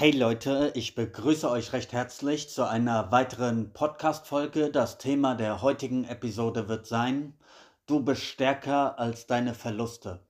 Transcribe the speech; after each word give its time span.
Hey 0.00 0.12
Leute, 0.12 0.72
ich 0.74 0.94
begrüße 0.94 1.50
euch 1.50 1.74
recht 1.74 1.92
herzlich 1.92 2.48
zu 2.48 2.66
einer 2.66 3.12
weiteren 3.12 3.74
Podcast-Folge. 3.74 4.70
Das 4.70 4.96
Thema 4.96 5.34
der 5.34 5.60
heutigen 5.60 6.04
Episode 6.04 6.68
wird 6.68 6.86
sein: 6.86 7.34
Du 7.84 8.00
bist 8.00 8.22
stärker 8.22 8.98
als 8.98 9.26
deine 9.26 9.52
Verluste. 9.52 10.24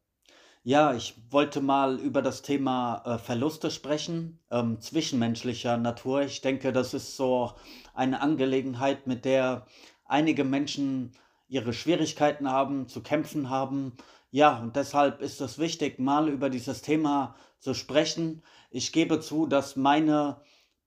Ja, 0.64 0.93
ich 0.93 1.14
wollte 1.30 1.61
mal 1.61 2.00
über 2.00 2.21
das 2.21 2.43
Thema 2.43 3.00
äh, 3.07 3.18
Verluste 3.18 3.71
sprechen, 3.71 4.41
ähm, 4.50 4.80
zwischenmenschlicher 4.80 5.77
Natur. 5.77 6.23
Ich 6.23 6.41
denke, 6.41 6.73
das 6.73 6.93
ist 6.93 7.16
so 7.16 7.52
eine 7.95 8.23
Angelegenheit, 8.23 9.07
mit 9.07 9.25
der 9.25 9.67
einige 10.04 10.43
Menschen 10.43 11.12
ihre 11.46 11.73
Schwierigkeiten 11.73 12.50
haben, 12.50 12.89
zu 12.89 13.04
kämpfen 13.04 13.50
haben. 13.50 13.93
Ja, 14.32 14.59
und 14.59 14.75
deshalb 14.75 15.21
ist 15.21 15.40
es 15.40 15.61
wichtig, 15.61 16.00
mal 16.00 16.29
über 16.29 16.50
dieses 16.50 16.82
Thema 16.82 17.37
zu 17.61 17.75
sprechen. 17.75 18.43
Ich 18.71 18.93
gebe 18.93 19.19
zu, 19.19 19.47
dass 19.47 19.75
meine 19.75 20.41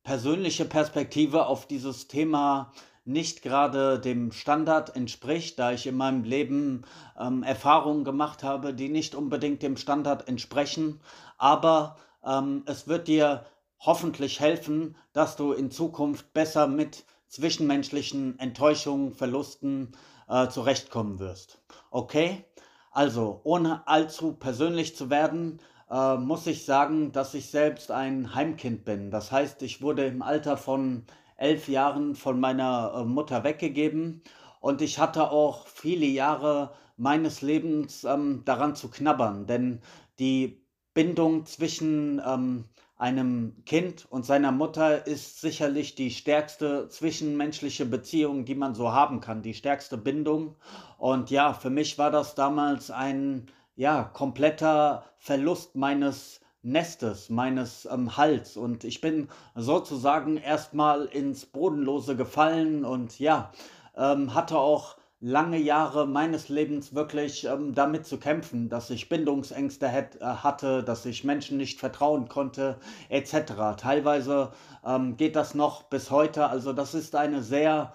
persönliche 0.04 0.64
Perspektive 0.64 1.48
auf 1.48 1.68
dieses 1.68 2.08
Thema 2.08 2.72
nicht 3.06 3.42
gerade 3.42 4.00
dem 4.00 4.32
Standard 4.32 4.96
entspricht, 4.96 5.60
da 5.60 5.74
ich 5.74 5.86
in 5.86 5.98
meinem 5.98 6.24
Leben 6.24 6.86
ähm, 7.20 7.44
Erfahrungen 7.44 8.06
gemacht 8.06 8.42
habe, 8.42 8.74
die 8.74 8.88
nicht 8.88 9.16
unbedingt 9.16 9.62
dem 9.62 9.76
Standard 9.76 10.30
entsprechen. 10.30 11.02
Aber 11.38 11.98
ähm, 12.26 12.64
es 12.66 12.88
wird 12.88 13.10
dir 13.10 13.46
hoffentlich 13.80 14.40
helfen, 14.40 14.96
dass 15.12 15.36
du 15.36 15.52
in 15.52 15.70
Zukunft 15.70 16.32
besser 16.34 16.68
mit 16.68 17.04
zwischenmenschlichen 17.28 18.40
Enttäuschungen, 18.40 19.14
Verlusten 19.14 19.92
äh, 20.30 20.48
zurechtkommen 20.48 21.20
wirst. 21.20 21.62
Okay? 21.92 22.46
Also, 22.92 23.42
ohne 23.44 23.86
allzu 23.88 24.34
persönlich 24.34 24.96
zu 24.96 25.10
werden, 25.10 25.60
äh, 25.94 26.18
muss 26.18 26.48
ich 26.48 26.66
sagen, 26.66 27.12
dass 27.12 27.36
ich 27.36 27.52
selbst 27.52 27.92
ein 27.92 28.34
Heimkind 28.34 28.84
bin. 28.84 29.12
Das 29.12 29.32
heißt, 29.32 29.62
ich 29.62 29.82
wurde 29.82 30.06
im 30.06 30.24
Alter 30.24 30.58
von 30.58 31.04
elf 31.38 31.68
Jahren 31.70 32.16
von 32.16 32.40
meiner 32.40 32.94
äh, 32.98 33.06
Mutter 33.06 33.44
weggegeben 33.44 34.24
und 34.60 34.82
ich 34.82 34.98
hatte 34.98 35.30
auch 35.32 35.68
viele 35.68 36.08
Jahre 36.08 36.74
meines 36.98 37.42
Lebens 37.42 38.04
ähm, 38.06 38.42
daran 38.46 38.76
zu 38.76 38.90
knabbern, 38.90 39.46
denn 39.46 39.82
die 40.20 40.64
Bindung 40.94 41.46
zwischen 41.46 42.22
ähm, 42.26 42.66
einem 42.98 43.64
Kind 43.66 44.06
und 44.10 44.26
seiner 44.26 44.52
Mutter 44.52 45.06
ist 45.06 45.42
sicherlich 45.42 45.96
die 45.96 46.12
stärkste 46.12 46.88
zwischenmenschliche 46.90 47.86
Beziehung, 47.86 48.46
die 48.46 48.56
man 48.56 48.76
so 48.76 48.92
haben 48.92 49.20
kann, 49.20 49.42
die 49.42 49.54
stärkste 49.54 49.98
Bindung. 49.98 50.56
Und 50.98 51.30
ja, 51.30 51.54
für 51.54 51.70
mich 51.70 51.98
war 51.98 52.12
das 52.12 52.36
damals 52.36 52.92
ein 52.92 53.48
ja, 53.76 54.04
kompletter 54.04 55.04
Verlust 55.18 55.76
meines 55.76 56.42
Nestes, 56.66 57.30
meines 57.30 57.86
ähm, 57.92 58.16
Halts. 58.16 58.56
Und 58.56 58.86
ich 58.86 59.02
bin 59.02 59.28
sozusagen 59.54 60.38
erstmal 60.38 61.06
ins 61.06 61.46
Bodenlose 61.46 62.16
gefallen 62.16 62.86
und 62.86 63.20
ja, 63.20 63.52
ähm, 63.98 64.34
hatte 64.34 64.58
auch 64.58 64.96
lange 65.20 65.58
Jahre 65.58 66.06
meines 66.06 66.50
Lebens 66.50 66.94
wirklich 66.96 67.46
ähm, 67.46 67.74
damit 67.74 68.06
zu 68.06 68.18
kämpfen, 68.18 68.68
dass 68.68 68.90
ich 68.90 69.08
Bindungsängste 69.08 69.88
hätt, 69.88 70.22
äh, 70.22 70.26
hatte, 70.26 70.84
dass 70.84 71.06
ich 71.06 71.24
Menschen 71.24 71.58
nicht 71.58 71.80
vertrauen 71.80 72.28
konnte, 72.28 72.78
etc. 73.08 73.76
Teilweise 73.78 74.52
ähm, 74.86 75.16
geht 75.18 75.36
das 75.36 75.56
noch 75.56 75.84
bis 75.84 76.12
heute. 76.12 76.48
Also 76.48 76.74
das 76.74 76.94
ist 76.94 77.16
eine 77.16 77.42
sehr 77.42 77.94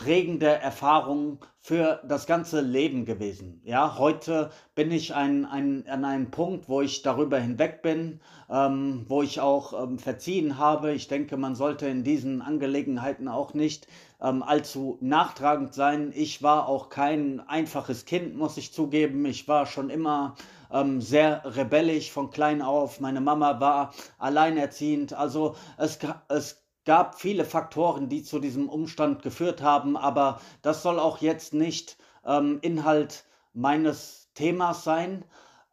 prägende 0.00 0.46
Erfahrung 0.46 1.44
für 1.58 2.00
das 2.08 2.26
ganze 2.26 2.62
Leben 2.62 3.04
gewesen. 3.04 3.60
Ja, 3.64 3.98
heute 3.98 4.50
bin 4.74 4.90
ich 4.90 5.14
ein, 5.14 5.44
ein, 5.44 5.86
an 5.86 6.06
einem 6.06 6.30
Punkt, 6.30 6.70
wo 6.70 6.80
ich 6.80 7.02
darüber 7.02 7.38
hinweg 7.38 7.82
bin, 7.82 8.20
ähm, 8.48 9.04
wo 9.08 9.22
ich 9.22 9.40
auch 9.40 9.82
ähm, 9.82 9.98
verziehen 9.98 10.56
habe. 10.56 10.92
Ich 10.94 11.08
denke, 11.08 11.36
man 11.36 11.54
sollte 11.54 11.86
in 11.86 12.02
diesen 12.02 12.40
Angelegenheiten 12.40 13.28
auch 13.28 13.52
nicht 13.52 13.88
ähm, 14.22 14.42
allzu 14.42 14.96
nachtragend 15.02 15.74
sein. 15.74 16.12
Ich 16.14 16.42
war 16.42 16.66
auch 16.66 16.88
kein 16.88 17.40
einfaches 17.46 18.06
Kind, 18.06 18.36
muss 18.36 18.56
ich 18.56 18.72
zugeben. 18.72 19.26
Ich 19.26 19.48
war 19.48 19.66
schon 19.66 19.90
immer 19.90 20.34
ähm, 20.72 21.02
sehr 21.02 21.42
rebellisch 21.44 22.10
von 22.10 22.30
klein 22.30 22.62
auf. 22.62 23.00
Meine 23.00 23.20
Mama 23.20 23.60
war 23.60 23.92
alleinerziehend. 24.18 25.12
Also 25.12 25.56
es, 25.76 25.98
es 26.28 26.59
gab 26.84 27.20
viele 27.20 27.44
Faktoren, 27.44 28.08
die 28.08 28.22
zu 28.22 28.38
diesem 28.38 28.68
Umstand 28.68 29.22
geführt 29.22 29.62
haben, 29.62 29.96
aber 29.96 30.40
das 30.62 30.82
soll 30.82 30.98
auch 30.98 31.18
jetzt 31.18 31.54
nicht 31.54 31.96
ähm, 32.24 32.58
Inhalt 32.62 33.24
meines 33.52 34.30
Themas 34.34 34.84
sein. 34.84 35.24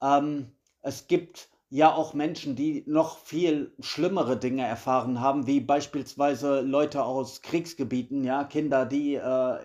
Ähm, 0.01 0.51
es 0.81 1.07
gibt 1.07 1.49
ja 1.69 1.93
auch 1.93 2.13
Menschen, 2.13 2.55
die 2.55 2.83
noch 2.87 3.17
viel 3.19 3.73
schlimmere 3.79 4.37
Dinge 4.37 4.65
erfahren 4.65 5.19
haben, 5.19 5.47
wie 5.47 5.59
beispielsweise 5.59 6.61
Leute 6.61 7.03
aus 7.03 7.41
Kriegsgebieten, 7.41 8.23
ja, 8.23 8.43
Kinder, 8.43 8.85
die 8.85 9.15
äh, 9.15 9.57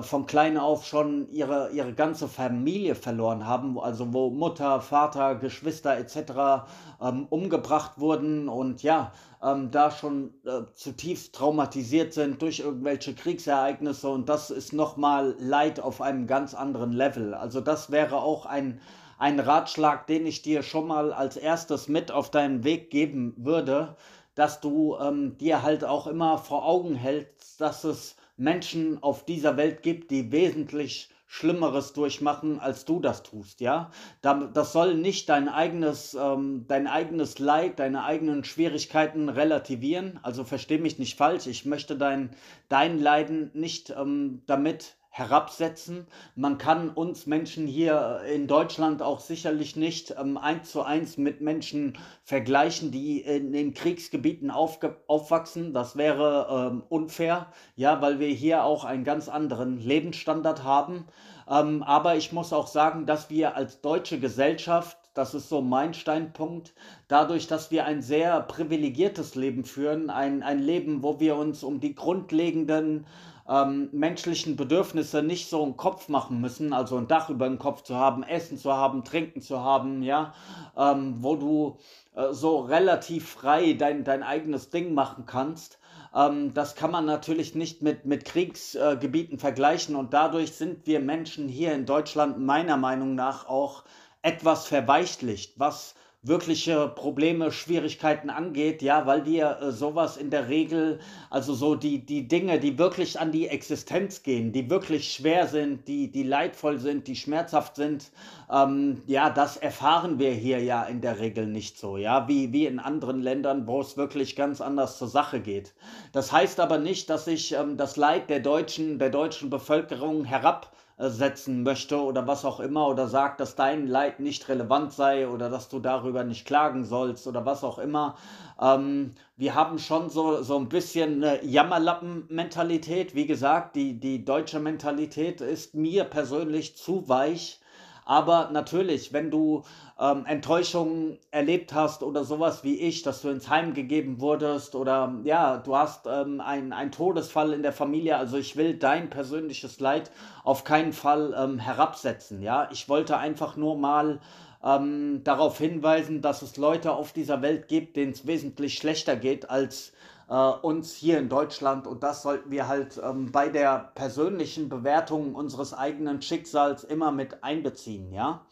von 0.00 0.24
klein 0.26 0.56
auf 0.56 0.86
schon 0.86 1.28
ihre, 1.30 1.70
ihre 1.72 1.92
ganze 1.92 2.26
Familie 2.26 2.94
verloren 2.94 3.46
haben, 3.46 3.78
also 3.78 4.14
wo 4.14 4.30
Mutter, 4.30 4.80
Vater, 4.80 5.34
Geschwister 5.34 5.98
etc. 5.98 6.64
Ähm, 7.02 7.26
umgebracht 7.28 7.98
wurden 7.98 8.48
und 8.48 8.82
ja, 8.82 9.12
ähm, 9.42 9.70
da 9.70 9.90
schon 9.90 10.32
äh, 10.46 10.62
zutiefst 10.74 11.34
traumatisiert 11.34 12.14
sind 12.14 12.40
durch 12.40 12.60
irgendwelche 12.60 13.14
Kriegsereignisse 13.14 14.08
und 14.08 14.28
das 14.28 14.50
ist 14.50 14.72
nochmal 14.72 15.34
Leid 15.38 15.80
auf 15.80 16.00
einem 16.00 16.26
ganz 16.26 16.54
anderen 16.54 16.92
Level. 16.92 17.34
Also 17.34 17.60
das 17.60 17.90
wäre 17.90 18.22
auch 18.22 18.46
ein, 18.46 18.80
ein 19.18 19.40
Ratschlag, 19.40 20.06
den 20.06 20.26
ich 20.26 20.42
dir 20.42 20.62
schon 20.62 20.86
mal 20.86 21.12
als 21.12 21.36
erstes 21.36 21.88
mit 21.88 22.10
auf 22.12 22.30
deinen 22.30 22.64
Weg 22.64 22.90
geben 22.90 23.34
würde, 23.36 23.96
dass 24.34 24.60
du 24.60 24.96
ähm, 24.96 25.36
dir 25.36 25.62
halt 25.62 25.84
auch 25.84 26.06
immer 26.06 26.38
vor 26.38 26.64
Augen 26.64 26.94
hältst, 26.94 27.60
dass 27.60 27.84
es 27.84 28.16
Menschen 28.42 29.02
auf 29.02 29.24
dieser 29.24 29.56
Welt 29.56 29.82
gibt, 29.82 30.10
die 30.10 30.32
wesentlich 30.32 31.08
Schlimmeres 31.26 31.94
durchmachen, 31.94 32.60
als 32.60 32.84
du 32.84 33.00
das 33.00 33.22
tust, 33.22 33.62
ja. 33.62 33.90
Das 34.20 34.72
soll 34.74 34.96
nicht 34.96 35.30
dein 35.30 35.48
eigenes, 35.48 36.12
ähm, 36.12 36.66
dein 36.68 36.86
eigenes 36.86 37.38
Leid, 37.38 37.78
deine 37.78 38.04
eigenen 38.04 38.44
Schwierigkeiten 38.44 39.30
relativieren. 39.30 40.20
Also 40.22 40.44
versteh 40.44 40.76
mich 40.76 40.98
nicht 40.98 41.16
falsch. 41.16 41.46
Ich 41.46 41.64
möchte 41.64 41.96
dein, 41.96 42.36
dein 42.68 42.98
Leiden 42.98 43.50
nicht 43.54 43.88
ähm, 43.96 44.42
damit 44.46 44.96
herabsetzen. 45.14 46.06
Man 46.34 46.56
kann 46.56 46.88
uns 46.88 47.26
Menschen 47.26 47.66
hier 47.66 48.22
in 48.32 48.46
Deutschland 48.46 49.02
auch 49.02 49.20
sicherlich 49.20 49.76
nicht 49.76 50.14
ähm, 50.18 50.38
eins 50.38 50.70
zu 50.70 50.82
eins 50.82 51.18
mit 51.18 51.42
Menschen 51.42 51.98
vergleichen, 52.24 52.90
die 52.90 53.20
in 53.20 53.52
den 53.52 53.74
Kriegsgebieten 53.74 54.50
aufwachsen. 54.50 55.74
Das 55.74 55.98
wäre 55.98 56.70
ähm, 56.72 56.82
unfair, 56.88 57.48
ja, 57.76 58.00
weil 58.00 58.20
wir 58.20 58.28
hier 58.28 58.64
auch 58.64 58.84
einen 58.84 59.04
ganz 59.04 59.28
anderen 59.28 59.78
Lebensstandard 59.78 60.64
haben. 60.64 61.04
Ähm, 61.46 61.82
aber 61.82 62.16
ich 62.16 62.32
muss 62.32 62.54
auch 62.54 62.66
sagen, 62.66 63.04
dass 63.04 63.28
wir 63.28 63.54
als 63.54 63.82
deutsche 63.82 64.18
Gesellschaft 64.18 64.96
das 65.14 65.34
ist 65.34 65.50
so 65.50 65.60
mein 65.60 65.92
Steinpunkt. 65.92 66.72
Dadurch, 67.06 67.46
dass 67.46 67.70
wir 67.70 67.84
ein 67.84 68.00
sehr 68.00 68.40
privilegiertes 68.40 69.34
Leben 69.34 69.66
führen, 69.66 70.08
ein, 70.08 70.42
ein 70.42 70.58
Leben, 70.58 71.02
wo 71.02 71.20
wir 71.20 71.36
uns 71.36 71.62
um 71.62 71.80
die 71.80 71.94
grundlegenden 71.94 73.04
ähm, 73.48 73.88
menschlichen 73.92 74.56
Bedürfnisse 74.56 75.22
nicht 75.22 75.48
so 75.48 75.62
einen 75.62 75.76
Kopf 75.76 76.08
machen 76.08 76.40
müssen, 76.40 76.72
also 76.72 76.96
ein 76.96 77.08
Dach 77.08 77.28
über 77.30 77.48
dem 77.48 77.58
Kopf 77.58 77.82
zu 77.82 77.96
haben, 77.96 78.22
Essen 78.22 78.58
zu 78.58 78.72
haben, 78.72 79.04
Trinken 79.04 79.40
zu 79.40 79.60
haben, 79.60 80.02
ja, 80.02 80.34
ähm, 80.76 81.16
wo 81.18 81.36
du 81.36 81.78
äh, 82.14 82.32
so 82.32 82.60
relativ 82.60 83.28
frei 83.28 83.72
dein, 83.72 84.04
dein 84.04 84.22
eigenes 84.22 84.70
Ding 84.70 84.94
machen 84.94 85.24
kannst. 85.26 85.78
Ähm, 86.14 86.54
das 86.54 86.74
kann 86.74 86.90
man 86.90 87.04
natürlich 87.04 87.54
nicht 87.54 87.82
mit, 87.82 88.04
mit 88.04 88.24
Kriegsgebieten 88.24 89.36
äh, 89.36 89.40
vergleichen 89.40 89.96
und 89.96 90.12
dadurch 90.12 90.52
sind 90.52 90.86
wir 90.86 91.00
Menschen 91.00 91.48
hier 91.48 91.72
in 91.74 91.86
Deutschland 91.86 92.38
meiner 92.38 92.76
Meinung 92.76 93.14
nach 93.14 93.48
auch 93.48 93.84
etwas 94.22 94.66
verweichlicht, 94.66 95.58
was 95.58 95.94
wirkliche 96.24 96.86
Probleme, 96.86 97.50
Schwierigkeiten 97.50 98.30
angeht, 98.30 98.80
ja, 98.80 99.06
weil 99.06 99.26
wir 99.26 99.58
äh, 99.60 99.72
sowas 99.72 100.16
in 100.16 100.30
der 100.30 100.48
Regel, 100.48 101.00
also 101.30 101.52
so 101.52 101.74
die, 101.74 102.06
die 102.06 102.28
Dinge, 102.28 102.60
die 102.60 102.78
wirklich 102.78 103.18
an 103.18 103.32
die 103.32 103.48
Existenz 103.48 104.22
gehen, 104.22 104.52
die 104.52 104.70
wirklich 104.70 105.12
schwer 105.12 105.48
sind, 105.48 105.88
die, 105.88 106.12
die 106.12 106.22
leidvoll 106.22 106.78
sind, 106.78 107.08
die 107.08 107.16
schmerzhaft 107.16 107.74
sind, 107.74 108.12
ähm, 108.48 109.02
ja, 109.08 109.30
das 109.30 109.56
erfahren 109.56 110.20
wir 110.20 110.30
hier 110.30 110.62
ja 110.62 110.84
in 110.84 111.00
der 111.00 111.18
Regel 111.18 111.46
nicht 111.46 111.76
so, 111.76 111.96
ja, 111.96 112.28
wie, 112.28 112.52
wie 112.52 112.66
in 112.66 112.78
anderen 112.78 113.20
Ländern, 113.20 113.66
wo 113.66 113.80
es 113.80 113.96
wirklich 113.96 114.36
ganz 114.36 114.60
anders 114.60 114.98
zur 114.98 115.08
Sache 115.08 115.40
geht. 115.40 115.74
Das 116.12 116.30
heißt 116.30 116.60
aber 116.60 116.78
nicht, 116.78 117.10
dass 117.10 117.26
ich 117.26 117.52
ähm, 117.52 117.76
das 117.76 117.96
Leid 117.96 118.30
der 118.30 118.38
deutschen, 118.38 119.00
der 119.00 119.10
deutschen 119.10 119.50
Bevölkerung 119.50 120.24
herab 120.24 120.72
setzen 121.10 121.62
möchte 121.62 122.00
oder 122.00 122.26
was 122.26 122.44
auch 122.44 122.60
immer 122.60 122.88
oder 122.88 123.08
sagt, 123.08 123.40
dass 123.40 123.56
dein 123.56 123.86
Leid 123.86 124.20
nicht 124.20 124.48
relevant 124.48 124.92
sei 124.92 125.28
oder 125.28 125.50
dass 125.50 125.68
du 125.68 125.80
darüber 125.80 126.24
nicht 126.24 126.46
klagen 126.46 126.84
sollst 126.84 127.26
oder 127.26 127.44
was 127.46 127.64
auch 127.64 127.78
immer. 127.78 128.16
Ähm, 128.60 129.12
wir 129.36 129.54
haben 129.54 129.78
schon 129.78 130.10
so, 130.10 130.42
so 130.42 130.56
ein 130.58 130.68
bisschen 130.68 131.24
eine 131.24 131.44
Jammerlappen-Mentalität. 131.44 133.14
Wie 133.14 133.26
gesagt, 133.26 133.76
die, 133.76 133.98
die 133.98 134.24
deutsche 134.24 134.60
Mentalität 134.60 135.40
ist 135.40 135.74
mir 135.74 136.04
persönlich 136.04 136.76
zu 136.76 137.08
weich. 137.08 137.61
Aber 138.04 138.50
natürlich, 138.52 139.12
wenn 139.12 139.30
du 139.30 139.62
ähm, 139.98 140.26
Enttäuschungen 140.26 141.18
erlebt 141.30 141.72
hast 141.72 142.02
oder 142.02 142.24
sowas 142.24 142.64
wie 142.64 142.80
ich, 142.80 143.02
dass 143.02 143.22
du 143.22 143.28
ins 143.28 143.48
Heim 143.48 143.74
gegeben 143.74 144.20
wurdest 144.20 144.74
oder 144.74 145.14
ja, 145.24 145.58
du 145.58 145.76
hast 145.76 146.06
ähm, 146.06 146.40
einen 146.40 146.90
Todesfall 146.90 147.52
in 147.52 147.62
der 147.62 147.72
Familie, 147.72 148.16
also 148.16 148.36
ich 148.36 148.56
will 148.56 148.74
dein 148.74 149.10
persönliches 149.10 149.78
Leid 149.78 150.10
auf 150.44 150.64
keinen 150.64 150.92
Fall 150.92 151.34
ähm, 151.38 151.58
herabsetzen. 151.58 152.42
Ja, 152.42 152.68
ich 152.72 152.88
wollte 152.88 153.18
einfach 153.18 153.56
nur 153.56 153.76
mal 153.76 154.18
ähm, 154.64 155.22
darauf 155.24 155.58
hinweisen, 155.58 156.22
dass 156.22 156.42
es 156.42 156.56
Leute 156.56 156.92
auf 156.92 157.12
dieser 157.12 157.42
Welt 157.42 157.68
gibt, 157.68 157.96
denen 157.96 158.12
es 158.12 158.26
wesentlich 158.26 158.74
schlechter 158.74 159.16
geht 159.16 159.50
als 159.50 159.92
äh, 160.32 160.34
uns 160.34 160.94
hier 160.94 161.18
in 161.18 161.28
Deutschland. 161.28 161.86
Und 161.86 162.02
das 162.02 162.22
sollten 162.22 162.50
wir 162.50 162.66
halt 162.66 162.98
ähm, 163.04 163.30
bei 163.30 163.50
der 163.50 163.92
persönlichen 163.94 164.70
Bewertung 164.70 165.34
unseres 165.34 165.74
eigenen 165.74 166.22
Schicksals 166.22 166.84
immer 166.84 167.12
mit 167.12 167.44
einbeziehen. 167.44 168.12
Ja? 168.12 168.46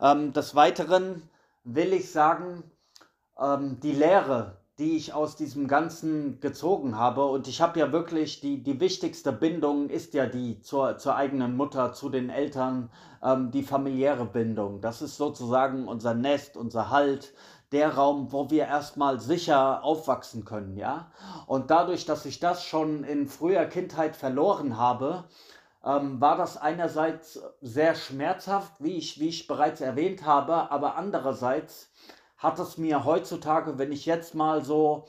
Ähm, 0.00 0.32
des 0.32 0.56
Weiteren 0.56 1.22
will 1.62 1.92
ich 1.92 2.10
sagen, 2.10 2.64
ähm, 3.38 3.78
die 3.80 3.92
Lehre, 3.92 4.56
die 4.80 4.96
ich 4.96 5.12
aus 5.12 5.36
diesem 5.36 5.68
Ganzen 5.68 6.40
gezogen 6.40 6.96
habe. 6.96 7.26
Und 7.26 7.46
ich 7.46 7.60
habe 7.60 7.78
ja 7.78 7.92
wirklich, 7.92 8.40
die, 8.40 8.62
die 8.62 8.80
wichtigste 8.80 9.30
Bindung 9.30 9.90
ist 9.90 10.14
ja 10.14 10.26
die 10.26 10.60
zur, 10.62 10.96
zur 10.96 11.14
eigenen 11.14 11.56
Mutter, 11.56 11.92
zu 11.92 12.08
den 12.08 12.30
Eltern, 12.30 12.90
ähm, 13.22 13.50
die 13.50 13.62
familiäre 13.62 14.24
Bindung. 14.24 14.80
Das 14.80 15.02
ist 15.02 15.18
sozusagen 15.18 15.86
unser 15.86 16.14
Nest, 16.14 16.56
unser 16.56 16.90
Halt, 16.90 17.34
der 17.72 17.94
Raum, 17.94 18.32
wo 18.32 18.50
wir 18.50 18.64
erstmal 18.64 19.20
sicher 19.20 19.84
aufwachsen 19.84 20.44
können, 20.44 20.76
ja. 20.76 21.12
Und 21.46 21.70
dadurch, 21.70 22.04
dass 22.04 22.26
ich 22.26 22.40
das 22.40 22.64
schon 22.64 23.04
in 23.04 23.28
früher 23.28 23.64
Kindheit 23.66 24.16
verloren 24.16 24.76
habe, 24.76 25.24
ähm, 25.84 26.20
war 26.20 26.36
das 26.36 26.56
einerseits 26.56 27.40
sehr 27.60 27.94
schmerzhaft, 27.94 28.72
wie 28.80 28.96
ich, 28.96 29.20
wie 29.20 29.28
ich 29.28 29.46
bereits 29.46 29.80
erwähnt 29.80 30.24
habe, 30.24 30.70
aber 30.70 30.96
andererseits 30.96 31.92
hat 32.40 32.58
es 32.58 32.78
mir 32.78 33.04
heutzutage, 33.04 33.78
wenn 33.78 33.92
ich 33.92 34.06
jetzt 34.06 34.34
mal 34.34 34.64
so 34.64 35.06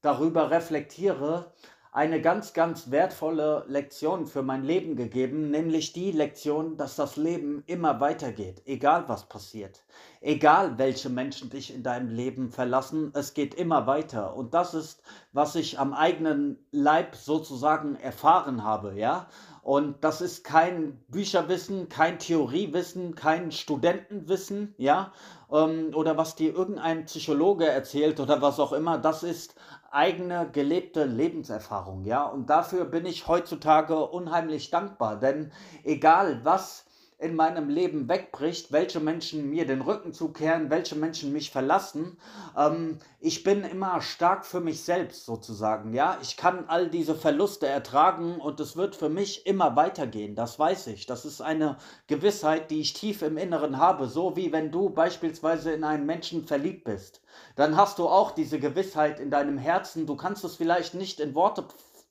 darüber 0.00 0.50
reflektiere, 0.50 1.52
eine 1.90 2.20
ganz, 2.20 2.52
ganz 2.52 2.92
wertvolle 2.92 3.64
Lektion 3.66 4.26
für 4.26 4.42
mein 4.42 4.62
Leben 4.62 4.94
gegeben, 4.94 5.50
nämlich 5.50 5.92
die 5.92 6.12
Lektion, 6.12 6.76
dass 6.76 6.94
das 6.94 7.16
Leben 7.16 7.64
immer 7.66 7.98
weitergeht, 7.98 8.62
egal 8.66 9.08
was 9.08 9.28
passiert, 9.28 9.82
egal 10.20 10.78
welche 10.78 11.08
Menschen 11.08 11.50
dich 11.50 11.74
in 11.74 11.82
deinem 11.82 12.10
Leben 12.10 12.50
verlassen, 12.50 13.10
es 13.14 13.34
geht 13.34 13.54
immer 13.54 13.88
weiter. 13.88 14.36
Und 14.36 14.54
das 14.54 14.74
ist, 14.74 15.02
was 15.32 15.56
ich 15.56 15.80
am 15.80 15.92
eigenen 15.92 16.64
Leib 16.70 17.16
sozusagen 17.16 17.96
erfahren 17.96 18.62
habe, 18.62 18.94
ja. 18.94 19.26
Und 19.62 20.04
das 20.04 20.20
ist 20.20 20.44
kein 20.44 20.98
Bücherwissen, 21.08 21.88
kein 21.88 22.18
Theoriewissen, 22.18 23.14
kein 23.16 23.50
Studentenwissen, 23.50 24.74
ja, 24.78 25.12
ähm, 25.52 25.92
oder 25.94 26.16
was 26.16 26.34
dir 26.34 26.54
irgendein 26.54 27.04
Psychologe 27.04 27.66
erzählt 27.66 28.20
oder 28.20 28.42
was 28.42 28.60
auch 28.60 28.72
immer. 28.72 28.98
Das 28.98 29.22
ist 29.22 29.54
eigene 29.90 30.50
gelebte 30.50 31.04
Lebenserfahrung, 31.04 32.04
ja. 32.04 32.24
Und 32.26 32.50
dafür 32.50 32.84
bin 32.84 33.06
ich 33.06 33.26
heutzutage 33.26 33.96
unheimlich 34.06 34.70
dankbar, 34.70 35.18
denn 35.18 35.52
egal 35.84 36.40
was 36.44 36.87
in 37.20 37.34
meinem 37.34 37.68
Leben 37.68 38.08
wegbricht, 38.08 38.70
welche 38.70 39.00
Menschen 39.00 39.50
mir 39.50 39.66
den 39.66 39.80
Rücken 39.80 40.12
zukehren, 40.12 40.70
welche 40.70 40.94
Menschen 40.94 41.32
mich 41.32 41.50
verlassen. 41.50 42.16
Ähm, 42.56 43.00
ich 43.18 43.42
bin 43.42 43.64
immer 43.64 44.00
stark 44.00 44.46
für 44.46 44.60
mich 44.60 44.84
selbst 44.84 45.24
sozusagen, 45.24 45.92
ja. 45.94 46.18
Ich 46.22 46.36
kann 46.36 46.66
all 46.68 46.88
diese 46.88 47.16
Verluste 47.16 47.66
ertragen 47.66 48.40
und 48.40 48.60
es 48.60 48.76
wird 48.76 48.94
für 48.94 49.08
mich 49.08 49.46
immer 49.46 49.74
weitergehen, 49.74 50.36
das 50.36 50.60
weiß 50.60 50.86
ich. 50.88 51.06
Das 51.06 51.24
ist 51.24 51.40
eine 51.40 51.78
Gewissheit, 52.06 52.70
die 52.70 52.80
ich 52.80 52.92
tief 52.92 53.22
im 53.22 53.36
Inneren 53.36 53.78
habe, 53.78 54.06
so 54.06 54.36
wie 54.36 54.52
wenn 54.52 54.70
du 54.70 54.90
beispielsweise 54.90 55.72
in 55.72 55.82
einen 55.82 56.06
Menschen 56.06 56.46
verliebt 56.46 56.84
bist. 56.84 57.20
Dann 57.56 57.76
hast 57.76 57.98
du 57.98 58.06
auch 58.06 58.30
diese 58.30 58.60
Gewissheit 58.60 59.18
in 59.18 59.32
deinem 59.32 59.58
Herzen, 59.58 60.06
du 60.06 60.14
kannst 60.14 60.44
es 60.44 60.54
vielleicht 60.54 60.94
nicht 60.94 61.18
in 61.18 61.34
Worte 61.34 61.64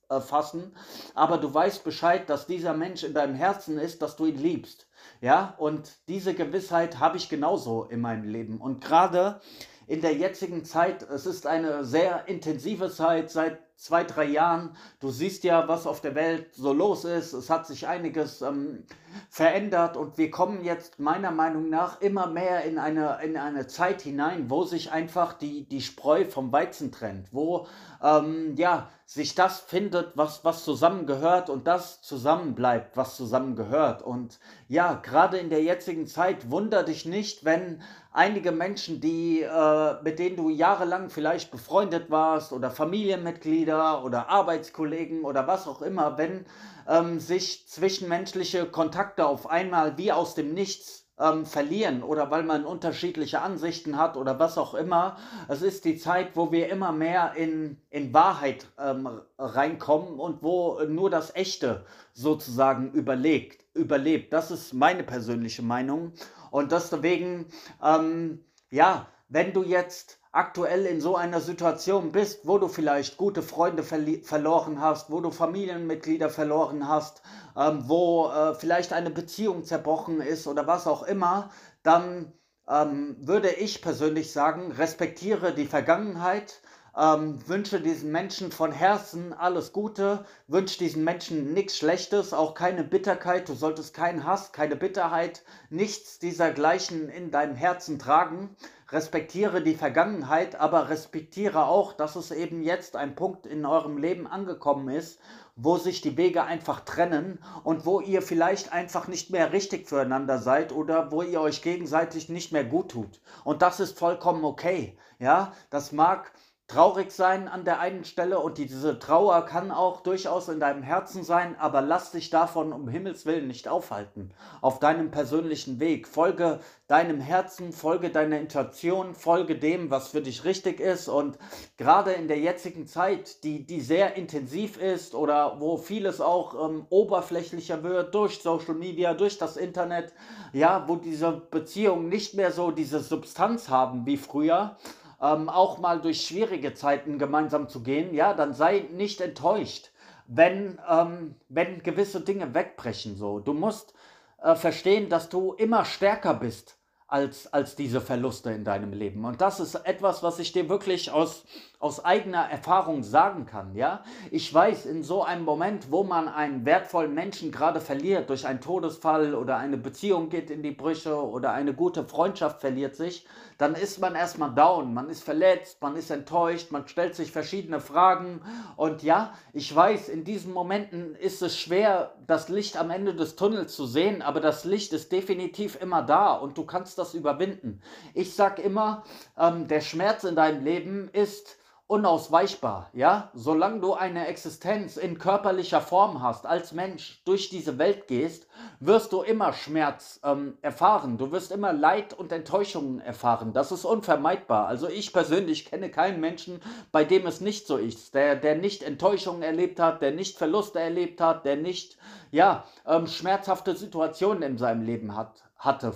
äh, 0.10 0.19
fassen, 0.19 0.75
aber 1.15 1.38
du 1.38 1.53
weißt 1.53 1.86
Bescheid, 1.86 2.30
dass 2.30 2.45
dieser 2.45 2.74
Mensch 2.74 3.03
in 3.03 3.13
deinem 3.13 3.36
Herzen 3.36 3.77
ist, 3.77 4.01
dass 4.01 4.18
du 4.18 4.25
ihn 4.25 4.38
liebst. 4.38 4.87
Ja, 5.21 5.55
und 5.57 5.91
diese 6.07 6.33
Gewissheit 6.33 6.99
habe 6.99 7.17
ich 7.17 7.29
genauso 7.29 7.85
in 7.85 8.01
meinem 8.01 8.23
Leben. 8.23 8.57
Und 8.57 8.83
gerade 8.83 9.41
in 9.88 10.01
der 10.01 10.13
jetzigen 10.13 10.66
Zeit, 10.66 11.10
es 11.10 11.25
ist 11.25 11.48
eine 11.48 11.86
sehr 11.86 12.28
intensive 12.28 12.92
Zeit 12.92 13.31
seit 13.31 13.60
zwei, 13.78 14.04
drei 14.04 14.25
Jahren. 14.25 14.75
Du 15.00 15.10
siehst 15.10 15.44
ja, 15.44 15.68
was 15.68 15.88
auf 15.88 16.01
der 16.01 16.16
Welt 16.16 16.54
so 16.56 16.74
los 16.74 17.06
ist. 17.06 17.34
Es 17.34 17.50
hat 17.50 17.68
sich 17.68 17.88
einiges 17.88 18.42
ähm, 18.42 18.84
verändert 19.30 19.95
und 19.95 20.18
wir 20.18 20.31
kommen 20.31 20.63
jetzt 20.63 21.00
meiner 21.00 21.31
Meinung 21.31 21.69
nach 21.69 22.01
immer 22.01 22.28
mehr 22.28 22.63
in 22.63 22.80
eine, 22.80 23.19
in 23.24 23.38
eine 23.38 23.68
Zeit 23.68 24.01
hinein, 24.01 24.50
wo 24.50 24.63
sich 24.63 24.92
einfach 24.92 25.34
die, 25.34 25.69
die 25.69 25.81
Spreu 25.81 26.25
vom 26.25 26.51
Weizen 26.51 26.92
trennt, 26.92 27.31
wo 27.31 27.68
ähm, 28.04 28.56
ja, 28.57 28.89
sich 29.06 29.36
das 29.36 29.60
findet, 29.60 30.18
was, 30.18 30.44
was 30.44 30.66
zusammengehört 30.66 31.50
und 31.50 31.68
das 31.68 32.01
zusammenbleibt, 32.01 32.98
was 32.98 33.16
zusammengehört. 33.16 34.01
Und 34.01 34.39
ja, 34.68 34.95
gerade 34.95 35.38
in 35.38 35.50
der 35.50 35.63
jetzigen 35.63 36.07
Zeit 36.07 36.51
wunder 36.51 36.84
dich 36.84 37.06
nicht, 37.06 37.45
wenn 37.45 37.81
einige 38.17 38.51
Menschen, 38.51 38.99
die, 38.99 39.41
äh, 39.41 40.03
mit 40.03 40.17
denen 40.19 40.35
du 40.35 40.49
jahrelang 40.49 41.09
vielleicht 41.09 41.51
befreundet 41.51 42.09
warst 42.09 42.51
oder 42.51 42.71
Familienmitglieder 42.71 44.03
oder 44.03 44.29
Arbeitskollegen 44.29 45.21
oder 45.21 45.47
was 45.47 45.67
auch 45.67 45.81
immer, 45.81 46.17
wenn 46.17 46.45
ähm, 46.89 47.19
sich 47.19 47.67
zwischenmenschliche 47.67 48.65
Kontakte 48.65 49.25
auf 49.25 49.49
einmal 49.49 49.97
wie 49.97 50.11
aus 50.11 50.33
dem 50.33 50.53
Nichts 50.55 51.07
ähm, 51.19 51.45
verlieren 51.45 52.03
oder 52.03 52.31
weil 52.31 52.43
man 52.43 52.65
unterschiedliche 52.65 53.41
Ansichten 53.41 53.97
hat 53.97 54.17
oder 54.17 54.39
was 54.39 54.57
auch 54.57 54.73
immer. 54.73 55.17
Es 55.47 55.61
ist 55.61 55.85
die 55.85 55.97
Zeit, 55.97 56.35
wo 56.35 56.51
wir 56.51 56.69
immer 56.69 56.91
mehr 56.91 57.33
in, 57.35 57.77
in 57.89 58.13
Wahrheit 58.13 58.67
ähm, 58.79 59.09
reinkommen 59.37 60.19
und 60.19 60.41
wo 60.41 60.79
nur 60.87 61.09
das 61.09 61.35
Echte 61.35 61.85
sozusagen 62.13 62.91
überlegt, 62.91 63.63
überlebt. 63.75 64.33
Das 64.33 64.51
ist 64.51 64.73
meine 64.73 65.03
persönliche 65.03 65.61
Meinung. 65.61 66.13
Und 66.57 66.71
deswegen, 66.71 67.45
ähm, 67.83 68.44
ja, 68.71 69.06
wenn 69.30 69.54
du 69.54 69.62
jetzt 69.63 70.19
aktuell 70.31 70.88
in 70.88 71.01
so 71.01 71.15
einer 71.15 71.39
Situation 71.39 72.12
bist, 72.12 72.48
wo 72.48 72.57
du 72.57 72.68
vielleicht 72.68 73.18
gute 73.18 73.44
Freunde 73.44 73.83
verloren 73.83 74.81
hast, 74.81 75.12
wo 75.12 75.21
du 75.21 75.30
Familienmitglieder 75.30 76.31
verloren 76.31 76.88
hast, 76.88 77.22
ähm, 77.55 77.84
wo 77.86 78.29
äh, 78.29 78.55
vielleicht 78.55 78.91
eine 78.91 79.12
Beziehung 79.12 79.65
zerbrochen 79.65 80.20
ist 80.20 80.48
oder 80.48 80.65
was 80.65 80.88
auch 80.88 81.03
immer, 81.03 81.51
dann 81.84 82.34
ähm, 82.67 83.17
würde 83.20 83.51
ich 83.51 83.84
persönlich 83.84 84.31
sagen, 84.31 84.72
respektiere 84.72 85.53
die 85.53 85.67
Vergangenheit, 85.67 86.62
ähm, 86.98 87.48
wünsche 87.48 87.80
diesen 87.80 88.12
Menschen 88.12 88.51
von 88.51 88.72
Herzen 88.72 89.34
alles 89.34 89.72
Gute, 89.72 90.25
wünsche 90.48 90.80
diesen 90.80 91.04
Menschen 91.04 91.54
nichts 91.54 91.77
Schlechtes, 91.77 92.34
auch 92.34 92.54
keine 92.54 92.84
Bitterkeit, 92.84 93.48
du 93.48 93.54
solltest 93.54 93.94
keinen 93.94 94.25
Hass, 94.25 94.51
keine 94.51 94.75
Bitterheit, 94.75 95.44
nichts 95.70 96.20
dieser 96.20 96.51
gleichen 96.51 97.10
in 97.10 97.32
deinem 97.32 97.56
Herzen 97.56 98.00
tragen 98.00 98.56
respektiere 98.92 99.62
die 99.62 99.75
Vergangenheit, 99.75 100.60
aber 100.60 100.89
respektiere 100.89 101.66
auch, 101.66 101.94
dass 101.94 102.16
es 102.16 102.32
eben 102.32 102.63
jetzt 102.63 102.96
ein 102.96 103.16
Punkt 103.16 103.46
in 103.46 103.66
eurem 103.66 103.98
Leben 103.98 104.27
angekommen 104.27 104.89
ist, 104.89 105.20
wo 105.56 105.77
sich 105.77 106.01
die 106.01 106.18
Wege 106.18 106.44
einfach 106.44 106.82
trennen 106.82 107.39
und 107.63 107.86
wo 107.86 108.00
ihr 108.00 108.22
vielleicht 108.22 108.72
einfach 108.72 109.08
nicht 109.08 109.32
mehr 109.32 109.51
richtig 109.51 109.88
füreinander 109.88 110.38
seid 110.38 110.72
oder 110.72 111.12
wo 111.12 111.22
ihr 111.22 111.42
euch 111.42 111.62
gegenseitig 111.62 112.30
nicht 112.30 112.51
mehr 112.54 112.63
gut 112.63 112.92
tut. 112.92 113.20
Und 113.44 113.62
das 113.62 113.80
ist 113.80 113.98
vollkommen 113.98 114.46
okay. 114.46 114.98
Ja, 115.20 115.51
das 115.70 115.92
mag 115.92 116.32
traurig 116.67 117.12
sein 117.12 117.47
an 117.47 117.63
der 117.63 117.79
einen 117.79 118.03
Stelle 118.03 118.39
und 118.39 118.57
diese 118.57 119.00
Trauer 119.00 119.45
kann 119.45 119.71
auch 119.71 120.01
durchaus 120.01 120.50
in 120.50 120.59
deinem 120.59 120.83
Herzen 120.83 121.24
sein, 121.24 121.55
aber 121.57 121.81
lass 121.81 122.12
dich 122.12 122.29
davon 122.29 122.74
um 122.74 122.89
Himmels 122.89 123.25
Willen 123.25 123.47
nicht 123.47 123.69
aufhalten. 123.69 124.31
Auf 124.59 124.79
deinem 124.79 125.09
persönlichen 125.09 125.79
Weg. 125.79 126.09
Folge 126.09 126.59
deinem 126.88 127.21
Herzen, 127.21 127.71
folge 127.71 128.09
deiner 128.09 128.39
Intuition, 128.39 129.15
folge 129.15 129.57
dem, 129.57 129.89
was 129.89 130.09
für 130.09 130.21
dich 130.21 130.43
richtig 130.43 130.81
ist 130.81 131.07
und 131.07 131.38
gerade 131.77 132.12
in 132.12 132.27
der 132.27 132.39
jetzigen 132.39 132.86
Zeit, 132.86 133.45
die, 133.45 133.65
die 133.65 133.79
sehr 133.79 134.15
intensiv 134.15 134.77
ist 134.77 135.15
oder 135.15 135.62
wo 135.62 135.77
vieles 135.77 136.19
auch 136.19 136.69
ähm, 136.69 136.86
oberflächlicher 136.89 137.81
wird 137.83 138.13
durch 138.13 138.41
Social 138.41 138.75
Media, 138.75 139.13
durch 139.13 139.38
das 139.38 139.55
Internet, 139.55 140.12
ja, 140.51 140.83
wo 140.88 140.97
diese 140.97 141.31
Beziehungen 141.31 142.09
nicht 142.09 142.33
mehr 142.33 142.51
so 142.51 142.71
diese 142.71 143.00
Substanz 143.00 143.69
haben 143.69 144.05
wie 144.05 144.17
früher, 144.17 144.75
ähm, 145.21 145.50
auch 145.50 145.79
mal 145.79 146.00
durch 146.00 146.25
schwierige 146.25 146.74
Zeiten 146.74 147.17
gemeinsam 147.17 147.69
zu 147.69 147.81
gehen, 147.81 148.13
ja, 148.13 148.33
dann 148.33 148.53
sei 148.53 148.88
nicht 148.91 149.21
enttäuscht, 149.21 149.91
wenn, 150.27 150.79
ähm, 150.89 151.36
wenn 151.50 151.81
gewisse 151.83 152.21
Dinge 152.21 152.53
wegbrechen. 152.53 153.15
So. 153.15 153.39
Du 153.39 153.53
musst 153.53 153.93
äh, 154.41 154.55
verstehen, 154.55 155.09
dass 155.09 155.29
du 155.29 155.53
immer 155.53 155.86
stärker 155.86 156.33
bist 156.33 156.77
als, 157.07 157.51
als 157.53 157.75
diese 157.75 158.01
Verluste 158.01 158.51
in 158.51 158.63
deinem 158.63 158.91
Leben. 158.91 159.24
Und 159.25 159.41
das 159.41 159.59
ist 159.59 159.75
etwas, 159.75 160.24
was 160.24 160.39
ich 160.39 160.51
dir 160.51 160.67
wirklich 160.69 161.09
aus, 161.09 161.45
aus 161.79 162.03
eigener 162.03 162.50
Erfahrung 162.50 163.03
sagen 163.03 163.46
kann. 163.46 163.75
Ja? 163.75 164.03
Ich 164.31 164.51
weiß, 164.51 164.88
in 164.88 165.03
so 165.03 165.24
einem 165.24 165.46
Moment, 165.46 165.91
wo 165.91 166.03
man 166.03 166.27
einen 166.27 166.65
wertvollen 166.65 167.13
Menschen 167.13 167.51
gerade 167.51 167.81
verliert, 167.81 168.29
durch 168.29 168.48
einen 168.48 168.62
Todesfall 168.62 169.36
oder 169.36 169.57
eine 169.57 169.77
Beziehung 169.77 170.29
geht 170.29 170.50
in 170.50 170.63
die 170.63 170.72
Brüche 170.72 171.15
oder 171.15 171.51
eine 171.51 171.75
gute 171.75 172.03
Freundschaft 172.03 172.62
verliert 172.62 172.96
sich, 172.96 173.27
dann 173.60 173.75
ist 173.75 174.00
man 174.00 174.15
erstmal 174.15 174.53
down, 174.53 174.93
man 174.93 175.10
ist 175.10 175.24
verletzt, 175.24 175.81
man 175.81 175.96
ist 175.96 176.10
enttäuscht, 176.10 176.72
man 176.72 176.88
stellt 176.88 177.15
sich 177.15 177.31
verschiedene 177.31 177.79
Fragen. 177.79 178.41
Und 178.75 179.03
ja, 179.03 179.34
ich 179.53 179.74
weiß, 179.74 180.10
in 180.10 180.24
diesen 180.24 180.53
Momenten 180.53 181.15
ist 181.15 181.43
es 181.43 181.60
schwer, 181.60 182.13
das 182.25 182.50
Licht 182.50 182.77
am 182.77 182.89
Ende 182.89 183.13
des 183.13 183.36
Tunnels 183.36 183.75
zu 183.75 183.86
sehen, 183.86 184.24
aber 184.24 184.41
das 184.41 184.63
Licht 184.63 184.93
ist 184.93 185.12
definitiv 185.12 185.79
immer 185.79 186.01
da 186.01 186.34
und 186.34 186.57
du 186.57 186.65
kannst 186.65 186.98
das 186.98 187.13
überwinden. 187.13 187.81
Ich 188.15 188.34
sag 188.34 188.57
immer, 188.57 189.03
ähm, 189.38 189.67
der 189.67 189.81
Schmerz 189.81 190.24
in 190.24 190.36
deinem 190.36 190.63
Leben 190.63 191.10
ist 191.13 191.57
unausweichbar, 191.88 192.89
ja? 192.91 193.32
Solange 193.34 193.79
du 193.79 193.94
eine 193.94 194.27
Existenz 194.27 194.98
in 194.98 195.17
körperlicher 195.17 195.79
Form 195.79 196.22
hast, 196.22 196.46
als 196.46 196.74
Mensch 196.74 197.22
durch 197.24 197.50
diese 197.50 197.77
Welt 197.77 198.08
gehst, 198.08 198.48
wirst 198.82 199.13
du 199.13 199.22
immer 199.22 199.53
Schmerz 199.53 200.20
ähm, 200.24 200.58
erfahren. 200.62 201.17
Du 201.17 201.32
wirst 201.32 201.51
immer 201.51 201.72
Leid 201.72 202.13
und 202.13 202.34
Enttäuschungen 202.34 203.00
erfahren. 203.00 203.53
Das 203.53 203.72
ist 203.72 203.86
unvermeidbar. 203.86 204.67
Also 204.67 204.89
ich 204.89 205.13
persönlich 205.13 205.65
kenne 205.65 205.89
keinen 205.89 206.20
Menschen, 206.20 206.62
bei 206.91 207.06
dem 207.06 207.25
es 207.25 207.39
nicht 207.39 207.67
so 207.67 207.77
ist, 207.77 208.13
der, 208.13 208.36
der 208.36 208.56
nicht 208.56 208.84
Enttäuschungen 208.84 209.41
erlebt 209.41 209.79
hat, 209.79 210.01
der 210.01 210.12
nicht 210.12 210.38
Verluste 210.38 210.82
erlebt 210.82 211.22
hat, 211.22 211.46
der 211.46 211.56
nicht, 211.56 211.98
ja, 212.32 212.65
ähm, 212.86 213.08
schmerzhafte 213.08 213.75
Situationen 213.75 214.44
in 214.44 214.58
seinem 214.58 214.82
Leben 214.82 215.15
hat, 215.15 215.46
hatte. 215.58 215.94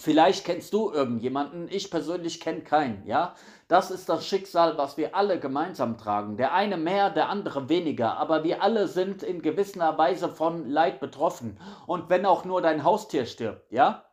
Vielleicht 0.00 0.46
kennst 0.46 0.72
du 0.72 0.90
irgendjemanden, 0.90 1.68
ich 1.70 1.90
persönlich 1.90 2.40
kenne 2.40 2.62
keinen, 2.62 3.06
ja? 3.06 3.34
Das 3.68 3.90
ist 3.90 4.08
das 4.08 4.26
Schicksal, 4.26 4.78
was 4.78 4.96
wir 4.96 5.14
alle 5.14 5.38
gemeinsam 5.38 5.98
tragen. 5.98 6.38
Der 6.38 6.54
eine 6.54 6.78
mehr, 6.78 7.10
der 7.10 7.28
andere 7.28 7.68
weniger, 7.68 8.16
aber 8.16 8.42
wir 8.42 8.62
alle 8.62 8.88
sind 8.88 9.22
in 9.22 9.42
gewisser 9.42 9.98
Weise 9.98 10.30
von 10.30 10.70
Leid 10.70 11.00
betroffen. 11.00 11.60
Und 11.86 12.08
wenn 12.08 12.24
auch 12.24 12.46
nur 12.46 12.62
dein 12.62 12.82
Haustier 12.82 13.26
stirbt, 13.26 13.70
ja? 13.70 14.06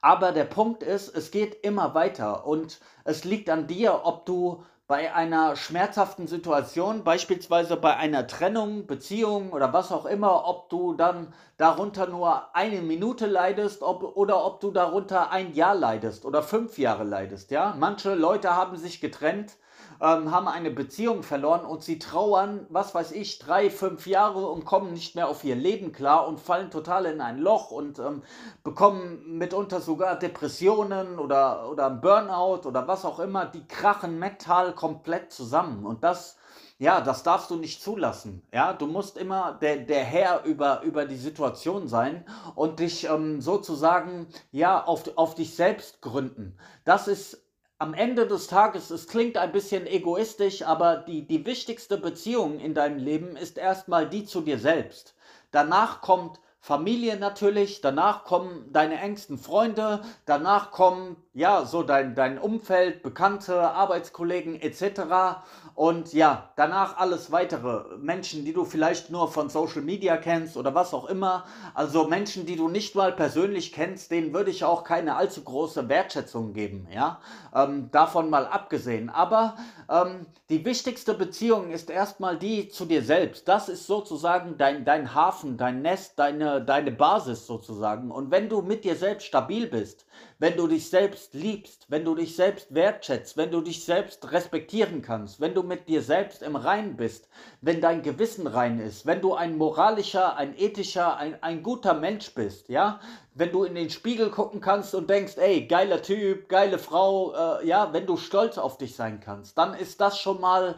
Aber 0.00 0.32
der 0.32 0.44
Punkt 0.44 0.82
ist, 0.82 1.14
es 1.14 1.30
geht 1.30 1.64
immer 1.64 1.94
weiter 1.94 2.44
und 2.44 2.80
es 3.04 3.22
liegt 3.22 3.48
an 3.48 3.68
dir, 3.68 4.00
ob 4.02 4.26
du 4.26 4.64
bei 4.90 5.14
einer 5.14 5.54
schmerzhaften 5.54 6.26
Situation, 6.26 7.04
beispielsweise 7.04 7.76
bei 7.76 7.96
einer 7.96 8.26
Trennung, 8.26 8.88
Beziehung 8.88 9.52
oder 9.52 9.72
was 9.72 9.92
auch 9.92 10.04
immer, 10.04 10.48
ob 10.48 10.68
du 10.68 10.94
dann 10.94 11.32
darunter 11.58 12.08
nur 12.08 12.56
eine 12.56 12.82
Minute 12.82 13.26
leidest 13.26 13.82
ob, 13.82 14.16
oder 14.16 14.44
ob 14.44 14.58
du 14.58 14.72
darunter 14.72 15.30
ein 15.30 15.54
Jahr 15.54 15.76
leidest 15.76 16.24
oder 16.24 16.42
fünf 16.42 16.76
Jahre 16.76 17.04
leidest. 17.04 17.52
Ja? 17.52 17.76
Manche 17.78 18.16
Leute 18.16 18.56
haben 18.56 18.76
sich 18.76 19.00
getrennt 19.00 19.58
ähm, 20.00 20.30
haben 20.30 20.48
eine 20.48 20.70
Beziehung 20.70 21.22
verloren 21.22 21.64
und 21.64 21.82
sie 21.82 21.98
trauern, 21.98 22.66
was 22.70 22.94
weiß 22.94 23.12
ich, 23.12 23.38
drei, 23.38 23.70
fünf 23.70 24.06
Jahre 24.06 24.46
und 24.46 24.64
kommen 24.64 24.92
nicht 24.92 25.14
mehr 25.14 25.28
auf 25.28 25.44
ihr 25.44 25.56
Leben 25.56 25.92
klar 25.92 26.26
und 26.26 26.40
fallen 26.40 26.70
total 26.70 27.06
in 27.06 27.20
ein 27.20 27.38
Loch 27.38 27.70
und 27.70 27.98
ähm, 27.98 28.22
bekommen 28.62 29.38
mitunter 29.38 29.80
sogar 29.80 30.18
Depressionen 30.18 31.18
oder, 31.18 31.70
oder 31.70 31.90
Burnout 31.90 32.66
oder 32.66 32.88
was 32.88 33.04
auch 33.04 33.18
immer. 33.18 33.46
Die 33.46 33.66
krachen 33.66 34.18
mental 34.18 34.74
komplett 34.74 35.32
zusammen 35.32 35.84
und 35.84 36.02
das 36.02 36.36
ja, 36.80 37.02
das 37.02 37.22
darfst 37.22 37.50
du 37.50 37.56
nicht 37.56 37.82
zulassen. 37.82 38.42
Ja, 38.54 38.72
du 38.72 38.86
musst 38.86 39.18
immer 39.18 39.58
der, 39.60 39.76
der 39.76 40.02
Herr 40.02 40.44
über, 40.44 40.80
über 40.80 41.04
die 41.04 41.18
Situation 41.18 41.88
sein 41.88 42.24
und 42.54 42.80
dich 42.80 43.04
ähm, 43.04 43.42
sozusagen 43.42 44.28
ja 44.50 44.82
auf, 44.82 45.04
auf 45.16 45.34
dich 45.34 45.54
selbst 45.54 46.00
gründen. 46.00 46.56
Das 46.86 47.06
ist 47.06 47.49
am 47.80 47.94
Ende 47.94 48.26
des 48.26 48.46
Tages, 48.46 48.90
es 48.90 49.08
klingt 49.08 49.38
ein 49.38 49.52
bisschen 49.52 49.86
egoistisch, 49.86 50.62
aber 50.62 50.98
die, 50.98 51.26
die 51.26 51.46
wichtigste 51.46 51.96
Beziehung 51.96 52.60
in 52.60 52.74
deinem 52.74 52.98
Leben 52.98 53.36
ist 53.36 53.56
erstmal 53.56 54.06
die 54.06 54.26
zu 54.26 54.42
dir 54.42 54.58
selbst. 54.58 55.14
Danach 55.50 56.02
kommt 56.02 56.40
Familie 56.60 57.16
natürlich, 57.16 57.80
danach 57.80 58.24
kommen 58.24 58.70
deine 58.70 59.00
engsten 59.00 59.38
Freunde, 59.38 60.02
danach 60.26 60.72
kommen 60.72 61.16
ja 61.32 61.64
so 61.64 61.82
dein, 61.82 62.14
dein 62.14 62.38
Umfeld, 62.38 63.02
Bekannte, 63.02 63.58
Arbeitskollegen 63.70 64.60
etc. 64.60 65.40
Und 65.80 66.12
ja, 66.12 66.50
danach 66.56 66.98
alles 66.98 67.32
weitere. 67.32 67.96
Menschen, 67.96 68.44
die 68.44 68.52
du 68.52 68.66
vielleicht 68.66 69.08
nur 69.08 69.32
von 69.32 69.48
Social 69.48 69.80
Media 69.80 70.18
kennst 70.18 70.58
oder 70.58 70.74
was 70.74 70.92
auch 70.92 71.06
immer. 71.06 71.46
Also 71.72 72.06
Menschen, 72.06 72.44
die 72.44 72.56
du 72.56 72.68
nicht 72.68 72.94
mal 72.94 73.12
persönlich 73.12 73.72
kennst, 73.72 74.10
denen 74.10 74.34
würde 74.34 74.50
ich 74.50 74.62
auch 74.62 74.84
keine 74.84 75.16
allzu 75.16 75.42
große 75.42 75.88
Wertschätzung 75.88 76.52
geben. 76.52 76.86
Ja, 76.92 77.22
ähm, 77.54 77.88
davon 77.92 78.28
mal 78.28 78.46
abgesehen. 78.46 79.08
Aber 79.08 79.56
ähm, 79.88 80.26
die 80.50 80.66
wichtigste 80.66 81.14
Beziehung 81.14 81.70
ist 81.70 81.88
erstmal 81.88 82.36
die 82.36 82.68
zu 82.68 82.84
dir 82.84 83.02
selbst. 83.02 83.48
Das 83.48 83.70
ist 83.70 83.86
sozusagen 83.86 84.58
dein, 84.58 84.84
dein 84.84 85.14
Hafen, 85.14 85.56
dein 85.56 85.80
Nest, 85.80 86.18
deine, 86.18 86.62
deine 86.62 86.92
Basis 86.92 87.46
sozusagen. 87.46 88.10
Und 88.10 88.30
wenn 88.30 88.50
du 88.50 88.60
mit 88.60 88.84
dir 88.84 88.96
selbst 88.96 89.28
stabil 89.28 89.66
bist, 89.66 90.04
wenn 90.38 90.56
du 90.56 90.66
dich 90.66 90.90
selbst 90.90 91.34
liebst, 91.34 91.86
wenn 91.88 92.04
du 92.04 92.14
dich 92.14 92.36
selbst 92.36 92.74
wertschätzt, 92.74 93.36
wenn 93.36 93.50
du 93.50 93.60
dich 93.60 93.84
selbst 93.84 94.30
respektieren 94.30 95.02
kannst, 95.02 95.40
wenn 95.40 95.54
du 95.54 95.62
mit 95.70 95.88
dir 95.88 96.02
selbst 96.02 96.42
im 96.42 96.56
Rein 96.56 96.96
bist, 96.96 97.28
wenn 97.62 97.80
dein 97.80 98.02
Gewissen 98.02 98.46
rein 98.46 98.80
ist, 98.80 99.06
wenn 99.06 99.22
du 99.22 99.34
ein 99.34 99.56
moralischer, 99.56 100.36
ein 100.36 100.54
ethischer, 100.58 101.16
ein, 101.16 101.42
ein 101.42 101.62
guter 101.62 101.94
Mensch 101.94 102.34
bist, 102.34 102.68
ja, 102.68 103.00
wenn 103.32 103.52
du 103.52 103.64
in 103.64 103.74
den 103.74 103.88
Spiegel 103.88 104.30
gucken 104.30 104.60
kannst 104.60 104.94
und 104.94 105.08
denkst, 105.08 105.38
ey, 105.38 105.66
geiler 105.66 106.02
Typ, 106.02 106.48
geile 106.48 106.78
Frau, 106.78 107.32
äh, 107.32 107.66
ja, 107.66 107.94
wenn 107.94 108.04
du 108.04 108.18
stolz 108.18 108.58
auf 108.58 108.76
dich 108.76 108.96
sein 108.96 109.20
kannst, 109.20 109.56
dann 109.56 109.72
ist 109.72 110.00
das 110.00 110.18
schon 110.18 110.40
mal 110.40 110.74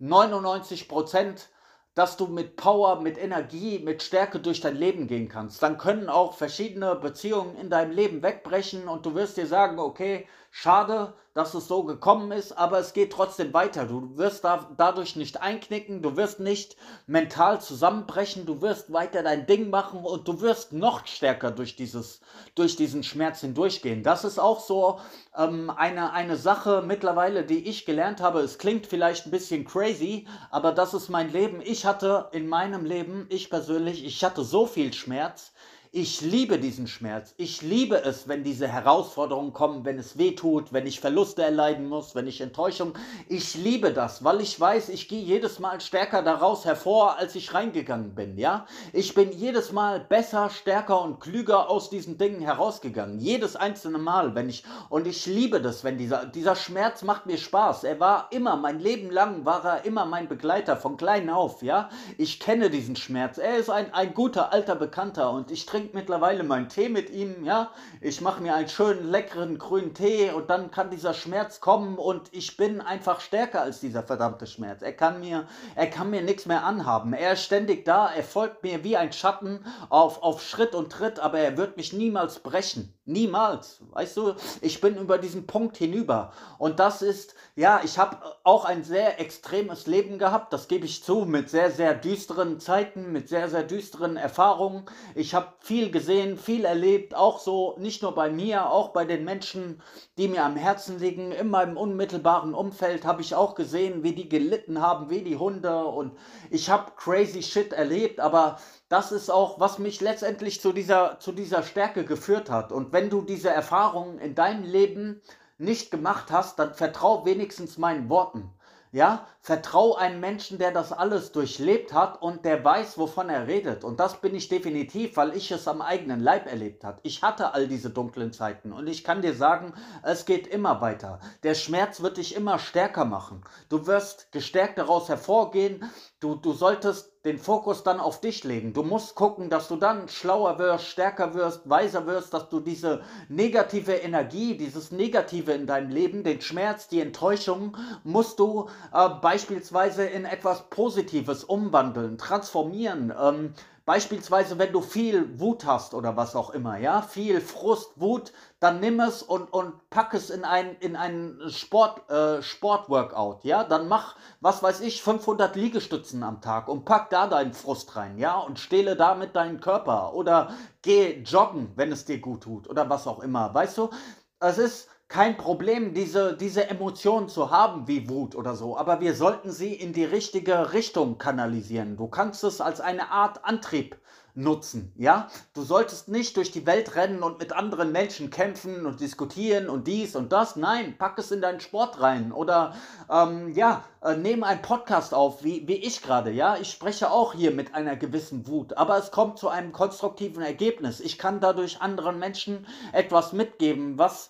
99 0.00 0.88
Prozent 0.88 1.48
dass 1.94 2.16
du 2.16 2.26
mit 2.26 2.56
Power, 2.56 3.02
mit 3.02 3.18
Energie, 3.18 3.78
mit 3.78 4.02
Stärke 4.02 4.40
durch 4.40 4.60
dein 4.60 4.76
Leben 4.76 5.06
gehen 5.06 5.28
kannst. 5.28 5.62
Dann 5.62 5.76
können 5.76 6.08
auch 6.08 6.34
verschiedene 6.34 6.96
Beziehungen 6.96 7.56
in 7.56 7.68
deinem 7.68 7.90
Leben 7.90 8.22
wegbrechen 8.22 8.88
und 8.88 9.04
du 9.04 9.14
wirst 9.14 9.36
dir 9.36 9.46
sagen, 9.46 9.78
okay, 9.78 10.26
schade, 10.54 11.14
dass 11.32 11.54
es 11.54 11.66
so 11.66 11.82
gekommen 11.82 12.30
ist, 12.30 12.52
aber 12.52 12.78
es 12.78 12.92
geht 12.92 13.10
trotzdem 13.10 13.54
weiter. 13.54 13.86
Du 13.86 14.18
wirst 14.18 14.44
da, 14.44 14.68
dadurch 14.76 15.16
nicht 15.16 15.40
einknicken, 15.40 16.02
du 16.02 16.14
wirst 16.18 16.40
nicht 16.40 16.76
mental 17.06 17.62
zusammenbrechen, 17.62 18.44
du 18.44 18.60
wirst 18.60 18.92
weiter 18.92 19.22
dein 19.22 19.46
Ding 19.46 19.70
machen 19.70 20.04
und 20.04 20.28
du 20.28 20.42
wirst 20.42 20.74
noch 20.74 21.06
stärker 21.06 21.52
durch, 21.52 21.74
dieses, 21.74 22.20
durch 22.54 22.76
diesen 22.76 23.02
Schmerz 23.02 23.40
hindurchgehen. 23.40 24.02
Das 24.02 24.24
ist 24.24 24.38
auch 24.38 24.60
so 24.60 25.00
ähm, 25.34 25.70
eine, 25.70 26.12
eine 26.12 26.36
Sache 26.36 26.84
mittlerweile, 26.86 27.44
die 27.44 27.66
ich 27.66 27.86
gelernt 27.86 28.20
habe. 28.20 28.40
Es 28.40 28.58
klingt 28.58 28.86
vielleicht 28.86 29.26
ein 29.26 29.30
bisschen 29.30 29.64
crazy, 29.64 30.28
aber 30.50 30.72
das 30.72 30.92
ist 30.92 31.08
mein 31.08 31.32
Leben. 31.32 31.62
Ich 31.62 31.86
hatte 31.86 32.28
in 32.32 32.46
meinem 32.46 32.84
Leben, 32.84 33.26
ich 33.30 33.48
persönlich, 33.48 34.04
ich 34.04 34.22
hatte 34.22 34.44
so 34.44 34.66
viel 34.66 34.92
Schmerz 34.92 35.52
ich 35.94 36.22
liebe 36.22 36.58
diesen 36.58 36.86
Schmerz. 36.86 37.34
Ich 37.36 37.60
liebe 37.60 38.02
es, 38.02 38.26
wenn 38.26 38.42
diese 38.42 38.66
Herausforderungen 38.66 39.52
kommen, 39.52 39.84
wenn 39.84 39.98
es 39.98 40.16
weh 40.16 40.34
tut, 40.34 40.72
wenn 40.72 40.86
ich 40.86 41.00
Verluste 41.00 41.42
erleiden 41.42 41.86
muss, 41.86 42.14
wenn 42.14 42.26
ich 42.26 42.40
Enttäuschung. 42.40 42.94
Ich 43.28 43.54
liebe 43.56 43.92
das, 43.92 44.24
weil 44.24 44.40
ich 44.40 44.58
weiß, 44.58 44.88
ich 44.88 45.06
gehe 45.06 45.20
jedes 45.20 45.58
Mal 45.58 45.82
stärker 45.82 46.22
daraus 46.22 46.64
hervor, 46.64 47.18
als 47.18 47.34
ich 47.34 47.52
reingegangen 47.52 48.14
bin. 48.14 48.38
Ja, 48.38 48.64
ich 48.94 49.12
bin 49.12 49.32
jedes 49.32 49.70
Mal 49.72 50.00
besser, 50.00 50.48
stärker 50.48 51.02
und 51.02 51.20
klüger 51.20 51.68
aus 51.68 51.90
diesen 51.90 52.16
Dingen 52.16 52.40
herausgegangen. 52.40 53.18
Jedes 53.18 53.54
einzelne 53.54 53.98
Mal, 53.98 54.34
wenn 54.34 54.48
ich 54.48 54.64
und 54.88 55.06
ich 55.06 55.26
liebe 55.26 55.60
das, 55.60 55.84
wenn 55.84 55.98
dieser 55.98 56.24
dieser 56.24 56.56
Schmerz 56.56 57.02
macht 57.02 57.26
mir 57.26 57.36
Spaß. 57.36 57.84
Er 57.84 58.00
war 58.00 58.28
immer 58.30 58.56
mein 58.56 58.80
Leben 58.80 59.10
lang 59.10 59.44
war 59.44 59.62
er 59.62 59.84
immer 59.84 60.06
mein 60.06 60.26
Begleiter 60.26 60.78
von 60.78 60.96
klein 60.96 61.28
auf. 61.28 61.62
Ja, 61.62 61.90
ich 62.16 62.40
kenne 62.40 62.70
diesen 62.70 62.96
Schmerz. 62.96 63.36
Er 63.36 63.58
ist 63.58 63.68
ein 63.68 63.92
ein 63.92 64.14
guter 64.14 64.54
alter 64.54 64.74
Bekannter 64.74 65.30
und 65.32 65.50
ich 65.50 65.66
trinke 65.66 65.81
trinke 65.82 65.96
mittlerweile 65.96 66.44
meinen 66.44 66.68
Tee 66.68 66.88
mit 66.88 67.10
ihm, 67.10 67.44
ja. 67.44 67.70
Ich 68.00 68.20
mache 68.20 68.40
mir 68.42 68.54
einen 68.54 68.68
schönen, 68.68 69.10
leckeren 69.10 69.58
grünen 69.58 69.94
Tee 69.94 70.30
und 70.30 70.48
dann 70.48 70.70
kann 70.70 70.90
dieser 70.90 71.14
Schmerz 71.14 71.60
kommen 71.60 71.98
und 71.98 72.28
ich 72.32 72.56
bin 72.56 72.80
einfach 72.80 73.20
stärker 73.20 73.62
als 73.62 73.80
dieser 73.80 74.02
verdammte 74.02 74.46
Schmerz. 74.46 74.82
Er 74.82 74.92
kann 74.92 75.20
mir, 75.20 75.46
er 75.74 75.88
kann 75.88 76.10
mir 76.10 76.22
nichts 76.22 76.46
mehr 76.46 76.64
anhaben. 76.64 77.12
Er 77.12 77.32
ist 77.32 77.44
ständig 77.44 77.84
da, 77.84 78.12
er 78.12 78.22
folgt 78.22 78.62
mir 78.62 78.84
wie 78.84 78.96
ein 78.96 79.12
Schatten 79.12 79.64
auf, 79.88 80.22
auf 80.22 80.42
Schritt 80.42 80.74
und 80.74 80.92
Tritt, 80.92 81.18
aber 81.18 81.38
er 81.38 81.56
wird 81.56 81.76
mich 81.76 81.92
niemals 81.92 82.38
brechen. 82.38 82.94
Niemals. 83.04 83.80
Weißt 83.90 84.16
du, 84.16 84.34
ich 84.60 84.80
bin 84.80 84.96
über 84.96 85.18
diesen 85.18 85.48
Punkt 85.48 85.76
hinüber. 85.76 86.32
Und 86.58 86.78
das 86.78 87.02
ist, 87.02 87.34
ja, 87.56 87.80
ich 87.82 87.98
habe 87.98 88.18
auch 88.44 88.64
ein 88.64 88.84
sehr 88.84 89.18
extremes 89.18 89.88
Leben 89.88 90.18
gehabt, 90.18 90.52
das 90.52 90.68
gebe 90.68 90.86
ich 90.86 91.02
zu, 91.02 91.24
mit 91.24 91.50
sehr, 91.50 91.72
sehr 91.72 91.94
düsteren 91.94 92.60
Zeiten, 92.60 93.10
mit 93.10 93.28
sehr, 93.28 93.48
sehr 93.48 93.64
düsteren 93.64 94.16
Erfahrungen. 94.16 94.84
Ich 95.16 95.34
habe 95.34 95.48
viel 95.58 95.90
gesehen, 95.90 96.38
viel 96.38 96.64
erlebt, 96.64 97.16
auch 97.16 97.40
so, 97.40 97.74
nicht 97.76 98.02
nur 98.02 98.14
bei 98.14 98.30
mir, 98.30 98.70
auch 98.70 98.90
bei 98.90 99.04
den 99.04 99.24
Menschen, 99.24 99.82
die 100.16 100.28
mir 100.28 100.44
am 100.44 100.54
Herzen 100.54 101.00
liegen. 101.00 101.32
In 101.32 101.48
meinem 101.48 101.76
unmittelbaren 101.76 102.54
Umfeld 102.54 103.04
habe 103.04 103.20
ich 103.20 103.34
auch 103.34 103.56
gesehen, 103.56 104.04
wie 104.04 104.14
die 104.14 104.28
gelitten 104.28 104.80
haben, 104.80 105.10
wie 105.10 105.22
die 105.22 105.38
Hunde. 105.38 105.86
Und 105.86 106.16
ich 106.50 106.70
habe 106.70 106.92
crazy 106.96 107.42
shit 107.42 107.72
erlebt, 107.72 108.20
aber 108.20 108.58
das 108.92 109.10
ist 109.10 109.30
auch, 109.30 109.58
was 109.58 109.78
mich 109.78 110.02
letztendlich 110.02 110.60
zu 110.60 110.74
dieser, 110.74 111.18
zu 111.18 111.32
dieser 111.32 111.62
Stärke 111.62 112.04
geführt 112.04 112.50
hat. 112.50 112.72
Und 112.72 112.92
wenn 112.92 113.08
du 113.08 113.22
diese 113.22 113.48
Erfahrungen 113.48 114.18
in 114.18 114.34
deinem 114.34 114.64
Leben 114.64 115.22
nicht 115.56 115.90
gemacht 115.90 116.30
hast, 116.30 116.58
dann 116.58 116.74
vertrau 116.74 117.24
wenigstens 117.24 117.78
meinen 117.78 118.10
Worten. 118.10 118.52
Ja, 118.92 119.26
vertrau 119.42 119.96
einem 119.96 120.20
Menschen, 120.20 120.58
der 120.58 120.70
das 120.70 120.92
alles 120.92 121.32
durchlebt 121.32 121.92
hat 121.92 122.22
und 122.22 122.44
der 122.44 122.64
weiß, 122.64 122.96
wovon 122.96 123.28
er 123.28 123.48
redet. 123.48 123.82
Und 123.82 123.98
das 123.98 124.20
bin 124.20 124.36
ich 124.36 124.48
definitiv, 124.48 125.16
weil 125.16 125.36
ich 125.36 125.50
es 125.50 125.66
am 125.66 125.82
eigenen 125.82 126.20
Leib 126.20 126.46
erlebt 126.46 126.84
habe. 126.84 127.00
Ich 127.02 127.22
hatte 127.22 127.52
all 127.52 127.66
diese 127.66 127.90
dunklen 127.90 128.32
Zeiten 128.32 128.72
und 128.72 128.86
ich 128.86 129.02
kann 129.02 129.20
dir 129.20 129.34
sagen, 129.34 129.74
es 130.04 130.26
geht 130.26 130.46
immer 130.46 130.80
weiter. 130.80 131.18
Der 131.42 131.56
Schmerz 131.56 132.02
wird 132.02 132.18
dich 132.18 132.36
immer 132.36 132.60
stärker 132.60 133.04
machen. 133.04 133.42
Du 133.68 133.88
wirst 133.88 134.30
gestärkt 134.30 134.78
daraus 134.78 135.08
hervorgehen. 135.08 135.90
Du, 136.20 136.36
du 136.36 136.52
solltest 136.52 137.12
den 137.24 137.38
Fokus 137.38 137.84
dann 137.84 138.00
auf 138.00 138.20
dich 138.20 138.42
legen. 138.42 138.72
Du 138.72 138.82
musst 138.82 139.14
gucken, 139.14 139.48
dass 139.48 139.68
du 139.68 139.76
dann 139.76 140.08
schlauer 140.08 140.58
wirst, 140.58 140.86
stärker 140.86 141.34
wirst, 141.34 141.68
weiser 141.68 142.06
wirst, 142.06 142.34
dass 142.34 142.48
du 142.48 142.58
diese 142.58 143.02
negative 143.28 143.92
Energie, 143.92 144.56
dieses 144.56 144.90
Negative 144.90 145.52
in 145.52 145.66
deinem 145.66 145.90
Leben, 145.90 146.24
den 146.24 146.40
Schmerz, 146.40 146.88
die 146.88 147.00
Enttäuschung, 147.00 147.76
musst 148.02 148.40
du 148.40 148.68
äh, 148.92 149.08
beispielsweise 149.32 150.04
in 150.04 150.26
etwas 150.26 150.68
Positives 150.68 151.42
umwandeln, 151.42 152.18
transformieren. 152.18 153.14
Ähm, 153.18 153.54
Beispielsweise, 153.84 154.60
wenn 154.60 154.72
du 154.72 154.80
viel 154.80 155.40
Wut 155.40 155.66
hast 155.66 155.92
oder 155.92 156.16
was 156.16 156.36
auch 156.36 156.50
immer, 156.50 156.78
ja, 156.78 157.02
viel 157.02 157.40
Frust, 157.40 157.90
Wut, 157.96 158.32
dann 158.60 158.78
nimm 158.78 159.00
es 159.00 159.24
und, 159.24 159.52
und 159.52 159.90
pack 159.90 160.14
es 160.14 160.30
in 160.30 160.44
ein, 160.44 160.76
in 160.78 160.94
ein 160.94 161.40
Sport, 161.48 162.08
äh, 162.08 162.42
Sportworkout, 162.42 163.40
ja, 163.42 163.64
dann 163.64 163.88
mach, 163.88 164.14
was 164.40 164.62
weiß 164.62 164.82
ich, 164.82 165.02
500 165.02 165.56
Liegestützen 165.56 166.22
am 166.22 166.40
Tag 166.40 166.68
und 166.68 166.84
pack 166.84 167.10
da 167.10 167.26
deinen 167.26 167.54
Frust 167.54 167.96
rein, 167.96 168.18
ja, 168.18 168.38
und 168.38 168.60
stehle 168.60 168.94
damit 168.94 169.34
deinen 169.34 169.60
Körper. 169.60 170.14
Oder 170.14 170.52
geh 170.82 171.20
joggen, 171.24 171.72
wenn 171.74 171.90
es 171.90 172.04
dir 172.04 172.20
gut 172.20 172.44
tut 172.44 172.70
oder 172.70 172.88
was 172.88 173.08
auch 173.08 173.18
immer, 173.18 173.52
weißt 173.52 173.78
du, 173.78 173.90
es 174.38 174.58
ist, 174.58 174.88
kein 175.12 175.36
Problem, 175.36 175.92
diese, 175.92 176.34
diese 176.38 176.70
Emotionen 176.70 177.28
zu 177.28 177.50
haben 177.50 177.86
wie 177.86 178.08
Wut 178.08 178.34
oder 178.34 178.56
so, 178.56 178.78
aber 178.78 179.02
wir 179.02 179.14
sollten 179.14 179.50
sie 179.50 179.74
in 179.74 179.92
die 179.92 180.06
richtige 180.06 180.72
Richtung 180.72 181.18
kanalisieren. 181.18 181.98
Du 181.98 182.08
kannst 182.08 182.42
es 182.44 182.62
als 182.62 182.80
eine 182.80 183.10
Art 183.10 183.44
Antrieb 183.44 183.98
nutzen, 184.34 184.92
ja? 184.96 185.28
Du 185.54 185.62
solltest 185.62 186.08
nicht 186.08 186.36
durch 186.36 186.50
die 186.50 186.66
Welt 186.66 186.94
rennen 186.94 187.22
und 187.22 187.38
mit 187.38 187.52
anderen 187.52 187.92
Menschen 187.92 188.30
kämpfen 188.30 188.86
und 188.86 189.00
diskutieren 189.00 189.68
und 189.68 189.86
dies 189.86 190.16
und 190.16 190.32
das. 190.32 190.56
Nein, 190.56 190.96
pack 190.96 191.18
es 191.18 191.30
in 191.30 191.42
deinen 191.42 191.60
Sport 191.60 192.00
rein 192.00 192.32
oder 192.32 192.74
ähm, 193.10 193.52
ja, 193.52 193.84
äh, 194.02 194.16
nehme 194.16 194.46
einen 194.46 194.62
Podcast 194.62 195.14
auf, 195.14 195.44
wie, 195.44 195.68
wie 195.68 195.76
ich 195.76 196.02
gerade, 196.02 196.30
ja? 196.30 196.56
Ich 196.56 196.70
spreche 196.70 197.10
auch 197.10 197.34
hier 197.34 197.50
mit 197.50 197.74
einer 197.74 197.94
gewissen 197.96 198.46
Wut, 198.48 198.76
aber 198.76 198.96
es 198.98 199.10
kommt 199.10 199.38
zu 199.38 199.48
einem 199.48 199.72
konstruktiven 199.72 200.42
Ergebnis. 200.42 201.00
Ich 201.00 201.18
kann 201.18 201.40
dadurch 201.40 201.80
anderen 201.80 202.18
Menschen 202.18 202.66
etwas 202.92 203.32
mitgeben, 203.32 203.98
was 203.98 204.28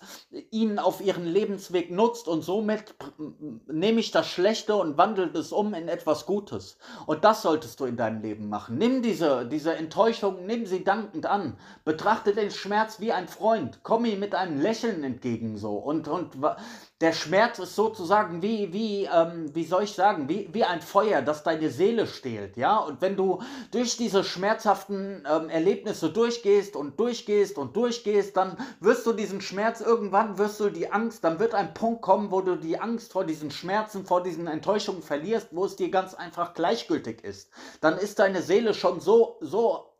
ihnen 0.51 0.79
auf 0.79 1.01
ihren 1.01 1.25
Lebensweg 1.25 1.91
nutzt 1.91 2.27
und 2.27 2.43
somit 2.43 2.93
nehme 3.67 3.99
ich 3.99 4.11
das 4.11 4.27
Schlechte 4.27 4.75
und 4.75 4.97
wandle 4.97 5.31
es 5.33 5.51
um 5.51 5.73
in 5.73 5.87
etwas 5.87 6.25
Gutes. 6.25 6.77
Und 7.05 7.23
das 7.23 7.41
solltest 7.41 7.79
du 7.79 7.85
in 7.85 7.97
deinem 7.97 8.21
Leben 8.21 8.49
machen. 8.49 8.77
Nimm 8.77 9.01
diese, 9.01 9.45
diese 9.47 9.73
Enttäuschung, 9.93 10.47
nimm 10.47 10.65
sie 10.65 10.83
dankend 10.83 11.27
an. 11.27 11.55
Betrachte 11.85 12.33
den 12.33 12.49
Schmerz 12.49 12.99
wie 12.99 13.11
ein 13.11 13.27
Freund. 13.27 13.81
Komm 13.83 14.05
ihm 14.05 14.19
mit 14.19 14.33
einem 14.33 14.59
Lächeln 14.59 15.03
entgegen 15.03 15.55
so. 15.55 15.75
Und, 15.75 16.07
und 16.07 16.31
der 17.01 17.11
Schmerz 17.11 17.59
ist 17.59 17.75
sozusagen 17.75 18.41
wie, 18.41 18.71
wie, 18.71 19.09
ähm, 19.13 19.53
wie 19.53 19.65
soll 19.65 19.83
ich 19.83 19.93
sagen, 19.93 20.29
wie, 20.29 20.47
wie 20.53 20.63
ein 20.63 20.81
Feuer, 20.81 21.21
das 21.21 21.43
deine 21.43 21.69
Seele 21.69 22.07
stehlt, 22.07 22.55
ja. 22.55 22.77
Und 22.77 23.01
wenn 23.01 23.17
du 23.17 23.41
durch 23.71 23.97
diese 23.97 24.23
schmerzhaften 24.23 25.27
ähm, 25.29 25.49
Erlebnisse 25.49 26.11
durchgehst 26.11 26.75
und 26.75 26.99
durchgehst 26.99 27.57
und 27.57 27.75
durchgehst, 27.75 28.37
dann 28.37 28.57
wirst 28.79 29.05
du 29.05 29.11
diesen 29.11 29.41
Schmerz 29.41 29.81
irgendwann, 29.81 30.37
wirst 30.37 30.59
du 30.59 30.69
die 30.69 30.91
Angst, 30.91 31.23
dann 31.23 31.39
wird 31.39 31.55
ein 31.55 31.73
Punkt 31.73 32.01
kommen, 32.01 32.31
wo 32.31 32.41
du 32.41 32.55
die 32.55 32.79
Angst 32.79 33.11
vor 33.11 33.25
diesen 33.25 33.51
Schmerzen, 33.51 34.05
vor 34.05 34.23
diesen 34.23 34.47
Enttäuschungen 34.47 35.01
verlierst, 35.01 35.49
wo 35.51 35.65
es 35.65 35.75
dir 35.75 35.89
ganz 35.89 36.13
einfach 36.13 36.53
gleichgültig 36.53 37.23
ist. 37.23 37.49
Dann 37.81 37.97
ist 37.97 38.19
deine 38.19 38.41
Seele 38.41 38.73
schon 38.73 39.01
so, 39.01 39.37
so 39.41 39.92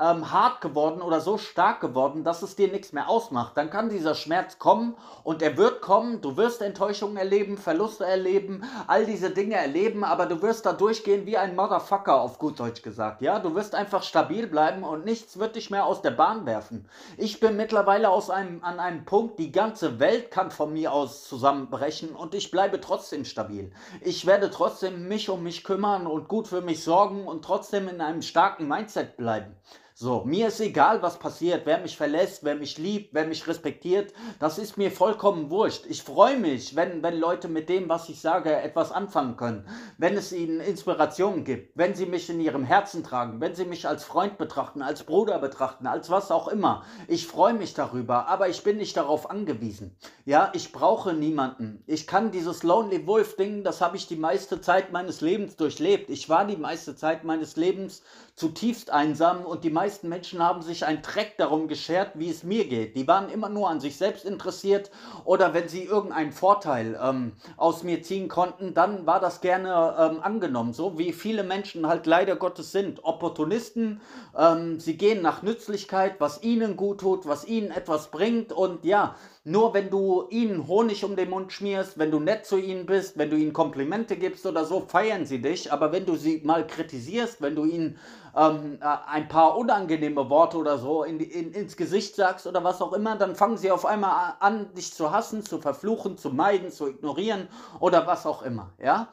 ähm, 0.00 0.30
hart 0.30 0.60
geworden 0.60 1.02
oder 1.02 1.20
so 1.20 1.38
stark 1.38 1.80
geworden, 1.80 2.24
dass 2.24 2.42
es 2.42 2.56
dir 2.56 2.68
nichts 2.68 2.92
mehr 2.92 3.08
ausmacht. 3.08 3.56
Dann 3.56 3.70
kann 3.70 3.88
dieser 3.88 4.14
Schmerz 4.14 4.58
kommen 4.58 4.96
und 5.24 5.42
er 5.42 5.56
wird 5.56 5.82
kommen. 5.82 6.20
Du 6.20 6.36
wirst 6.36 6.62
Enttäuschungen 6.62 7.16
erleben, 7.16 7.58
Verluste 7.58 8.04
erleben, 8.04 8.62
all 8.86 9.06
diese 9.06 9.30
Dinge 9.30 9.56
erleben, 9.56 10.04
aber 10.04 10.26
du 10.26 10.40
wirst 10.42 10.66
da 10.66 10.72
durchgehen 10.72 11.26
wie 11.26 11.36
ein 11.36 11.56
Motherfucker, 11.56 12.20
auf 12.20 12.38
gut 12.38 12.60
Deutsch 12.60 12.82
gesagt. 12.82 13.22
Ja, 13.22 13.38
du 13.38 13.54
wirst 13.54 13.74
einfach 13.74 14.02
stabil 14.02 14.46
bleiben 14.46 14.84
und 14.84 15.04
nichts 15.04 15.38
wird 15.38 15.56
dich 15.56 15.70
mehr 15.70 15.86
aus 15.86 16.02
der 16.02 16.12
Bahn 16.12 16.46
werfen. 16.46 16.88
Ich 17.16 17.40
bin 17.40 17.56
mittlerweile 17.56 18.10
aus 18.10 18.30
einem, 18.30 18.62
an 18.62 18.80
einem 18.80 19.04
Punkt, 19.04 19.38
die 19.38 19.52
ganze 19.52 19.98
Welt 19.98 20.30
kann 20.30 20.50
von 20.50 20.72
mir 20.72 20.92
aus 20.92 21.24
zusammenbrechen 21.24 22.10
und 22.14 22.34
ich 22.34 22.50
bleibe 22.50 22.80
trotzdem 22.80 23.24
stabil. 23.24 23.72
Ich 24.00 24.26
werde 24.26 24.50
trotzdem 24.50 25.08
mich 25.08 25.28
um 25.30 25.42
mich 25.42 25.64
kümmern 25.64 26.06
und 26.06 26.28
gut 26.28 26.48
für 26.48 26.60
mich 26.60 26.84
sorgen 26.84 27.26
und 27.26 27.44
trotzdem 27.44 27.88
in 27.88 28.00
einem 28.00 28.22
starken 28.22 28.68
Mindset 28.68 29.16
bleiben. 29.16 29.56
So, 30.00 30.22
mir 30.24 30.46
ist 30.46 30.60
egal, 30.60 31.02
was 31.02 31.18
passiert, 31.18 31.62
wer 31.66 31.80
mich 31.80 31.96
verlässt, 31.96 32.44
wer 32.44 32.54
mich 32.54 32.78
liebt, 32.78 33.14
wer 33.14 33.26
mich 33.26 33.48
respektiert, 33.48 34.12
das 34.38 34.56
ist 34.56 34.78
mir 34.78 34.92
vollkommen 34.92 35.50
wurscht. 35.50 35.86
Ich 35.88 36.04
freue 36.04 36.38
mich, 36.38 36.76
wenn, 36.76 37.02
wenn 37.02 37.18
Leute 37.18 37.48
mit 37.48 37.68
dem, 37.68 37.88
was 37.88 38.08
ich 38.08 38.20
sage, 38.20 38.54
etwas 38.54 38.92
anfangen 38.92 39.36
können, 39.36 39.66
wenn 39.96 40.16
es 40.16 40.32
ihnen 40.32 40.60
Inspiration 40.60 41.42
gibt, 41.42 41.76
wenn 41.76 41.96
sie 41.96 42.06
mich 42.06 42.30
in 42.30 42.38
ihrem 42.38 42.62
Herzen 42.62 43.02
tragen, 43.02 43.40
wenn 43.40 43.56
sie 43.56 43.64
mich 43.64 43.88
als 43.88 44.04
Freund 44.04 44.38
betrachten, 44.38 44.82
als 44.82 45.02
Bruder 45.02 45.40
betrachten, 45.40 45.88
als 45.88 46.10
was 46.10 46.30
auch 46.30 46.46
immer. 46.46 46.84
Ich 47.08 47.26
freue 47.26 47.54
mich 47.54 47.74
darüber, 47.74 48.28
aber 48.28 48.48
ich 48.48 48.62
bin 48.62 48.76
nicht 48.76 48.96
darauf 48.96 49.28
angewiesen. 49.28 49.96
Ja, 50.24 50.52
ich 50.54 50.70
brauche 50.70 51.12
niemanden. 51.12 51.82
Ich 51.88 52.06
kann 52.06 52.30
dieses 52.30 52.62
Lonely 52.62 53.04
Wolf 53.08 53.34
Ding, 53.34 53.64
das 53.64 53.80
habe 53.80 53.96
ich 53.96 54.06
die 54.06 54.14
meiste 54.14 54.60
Zeit 54.60 54.92
meines 54.92 55.22
Lebens 55.22 55.56
durchlebt. 55.56 56.08
Ich 56.08 56.28
war 56.28 56.44
die 56.44 56.56
meiste 56.56 56.94
Zeit 56.94 57.24
meines 57.24 57.56
Lebens 57.56 58.04
zutiefst 58.38 58.90
einsam 58.90 59.44
und 59.44 59.64
die 59.64 59.70
meisten 59.70 60.08
Menschen 60.08 60.40
haben 60.40 60.62
sich 60.62 60.86
ein 60.86 61.02
Dreck 61.02 61.36
darum 61.38 61.66
geschert, 61.66 62.12
wie 62.14 62.30
es 62.30 62.44
mir 62.44 62.68
geht. 62.68 62.96
Die 62.96 63.08
waren 63.08 63.30
immer 63.30 63.48
nur 63.48 63.68
an 63.68 63.80
sich 63.80 63.96
selbst 63.96 64.24
interessiert 64.24 64.92
oder 65.24 65.54
wenn 65.54 65.68
sie 65.68 65.82
irgendeinen 65.82 66.30
Vorteil 66.30 66.98
ähm, 67.02 67.32
aus 67.56 67.82
mir 67.82 68.02
ziehen 68.02 68.28
konnten, 68.28 68.74
dann 68.74 69.06
war 69.06 69.18
das 69.18 69.40
gerne 69.40 69.96
ähm, 69.98 70.22
angenommen. 70.22 70.72
So 70.72 70.98
wie 70.98 71.12
viele 71.12 71.42
Menschen 71.42 71.88
halt 71.88 72.06
leider 72.06 72.36
Gottes 72.36 72.70
sind. 72.70 73.02
Opportunisten, 73.02 74.00
ähm, 74.36 74.78
sie 74.78 74.96
gehen 74.96 75.20
nach 75.20 75.42
Nützlichkeit, 75.42 76.20
was 76.20 76.42
ihnen 76.42 76.76
gut 76.76 77.00
tut, 77.00 77.26
was 77.26 77.44
ihnen 77.44 77.72
etwas 77.72 78.12
bringt 78.12 78.52
und 78.52 78.84
ja, 78.84 79.16
nur 79.48 79.72
wenn 79.72 79.88
du 79.88 80.26
ihnen 80.28 80.68
Honig 80.68 81.04
um 81.04 81.16
den 81.16 81.30
Mund 81.30 81.52
schmierst, 81.52 81.98
wenn 81.98 82.10
du 82.10 82.20
nett 82.20 82.44
zu 82.44 82.58
ihnen 82.58 82.84
bist, 82.84 83.16
wenn 83.16 83.30
du 83.30 83.36
ihnen 83.36 83.54
Komplimente 83.54 84.16
gibst 84.16 84.44
oder 84.44 84.66
so, 84.66 84.80
feiern 84.80 85.24
sie 85.24 85.40
dich. 85.40 85.72
Aber 85.72 85.90
wenn 85.90 86.04
du 86.04 86.16
sie 86.16 86.42
mal 86.44 86.66
kritisierst, 86.66 87.40
wenn 87.40 87.56
du 87.56 87.64
ihnen 87.64 87.98
ähm, 88.36 88.78
äh, 88.80 88.96
ein 89.06 89.28
paar 89.28 89.56
unangenehme 89.56 90.28
Worte 90.28 90.58
oder 90.58 90.76
so 90.76 91.02
in, 91.02 91.18
in, 91.20 91.52
ins 91.52 91.78
Gesicht 91.78 92.14
sagst 92.14 92.46
oder 92.46 92.62
was 92.62 92.82
auch 92.82 92.92
immer, 92.92 93.16
dann 93.16 93.34
fangen 93.34 93.56
sie 93.56 93.70
auf 93.70 93.86
einmal 93.86 94.34
an, 94.40 94.72
dich 94.74 94.92
zu 94.92 95.10
hassen, 95.12 95.42
zu 95.42 95.58
verfluchen, 95.58 96.18
zu 96.18 96.28
meiden, 96.28 96.70
zu 96.70 96.86
ignorieren 96.86 97.48
oder 97.80 98.06
was 98.06 98.26
auch 98.26 98.42
immer. 98.42 98.74
Ja? 98.78 99.08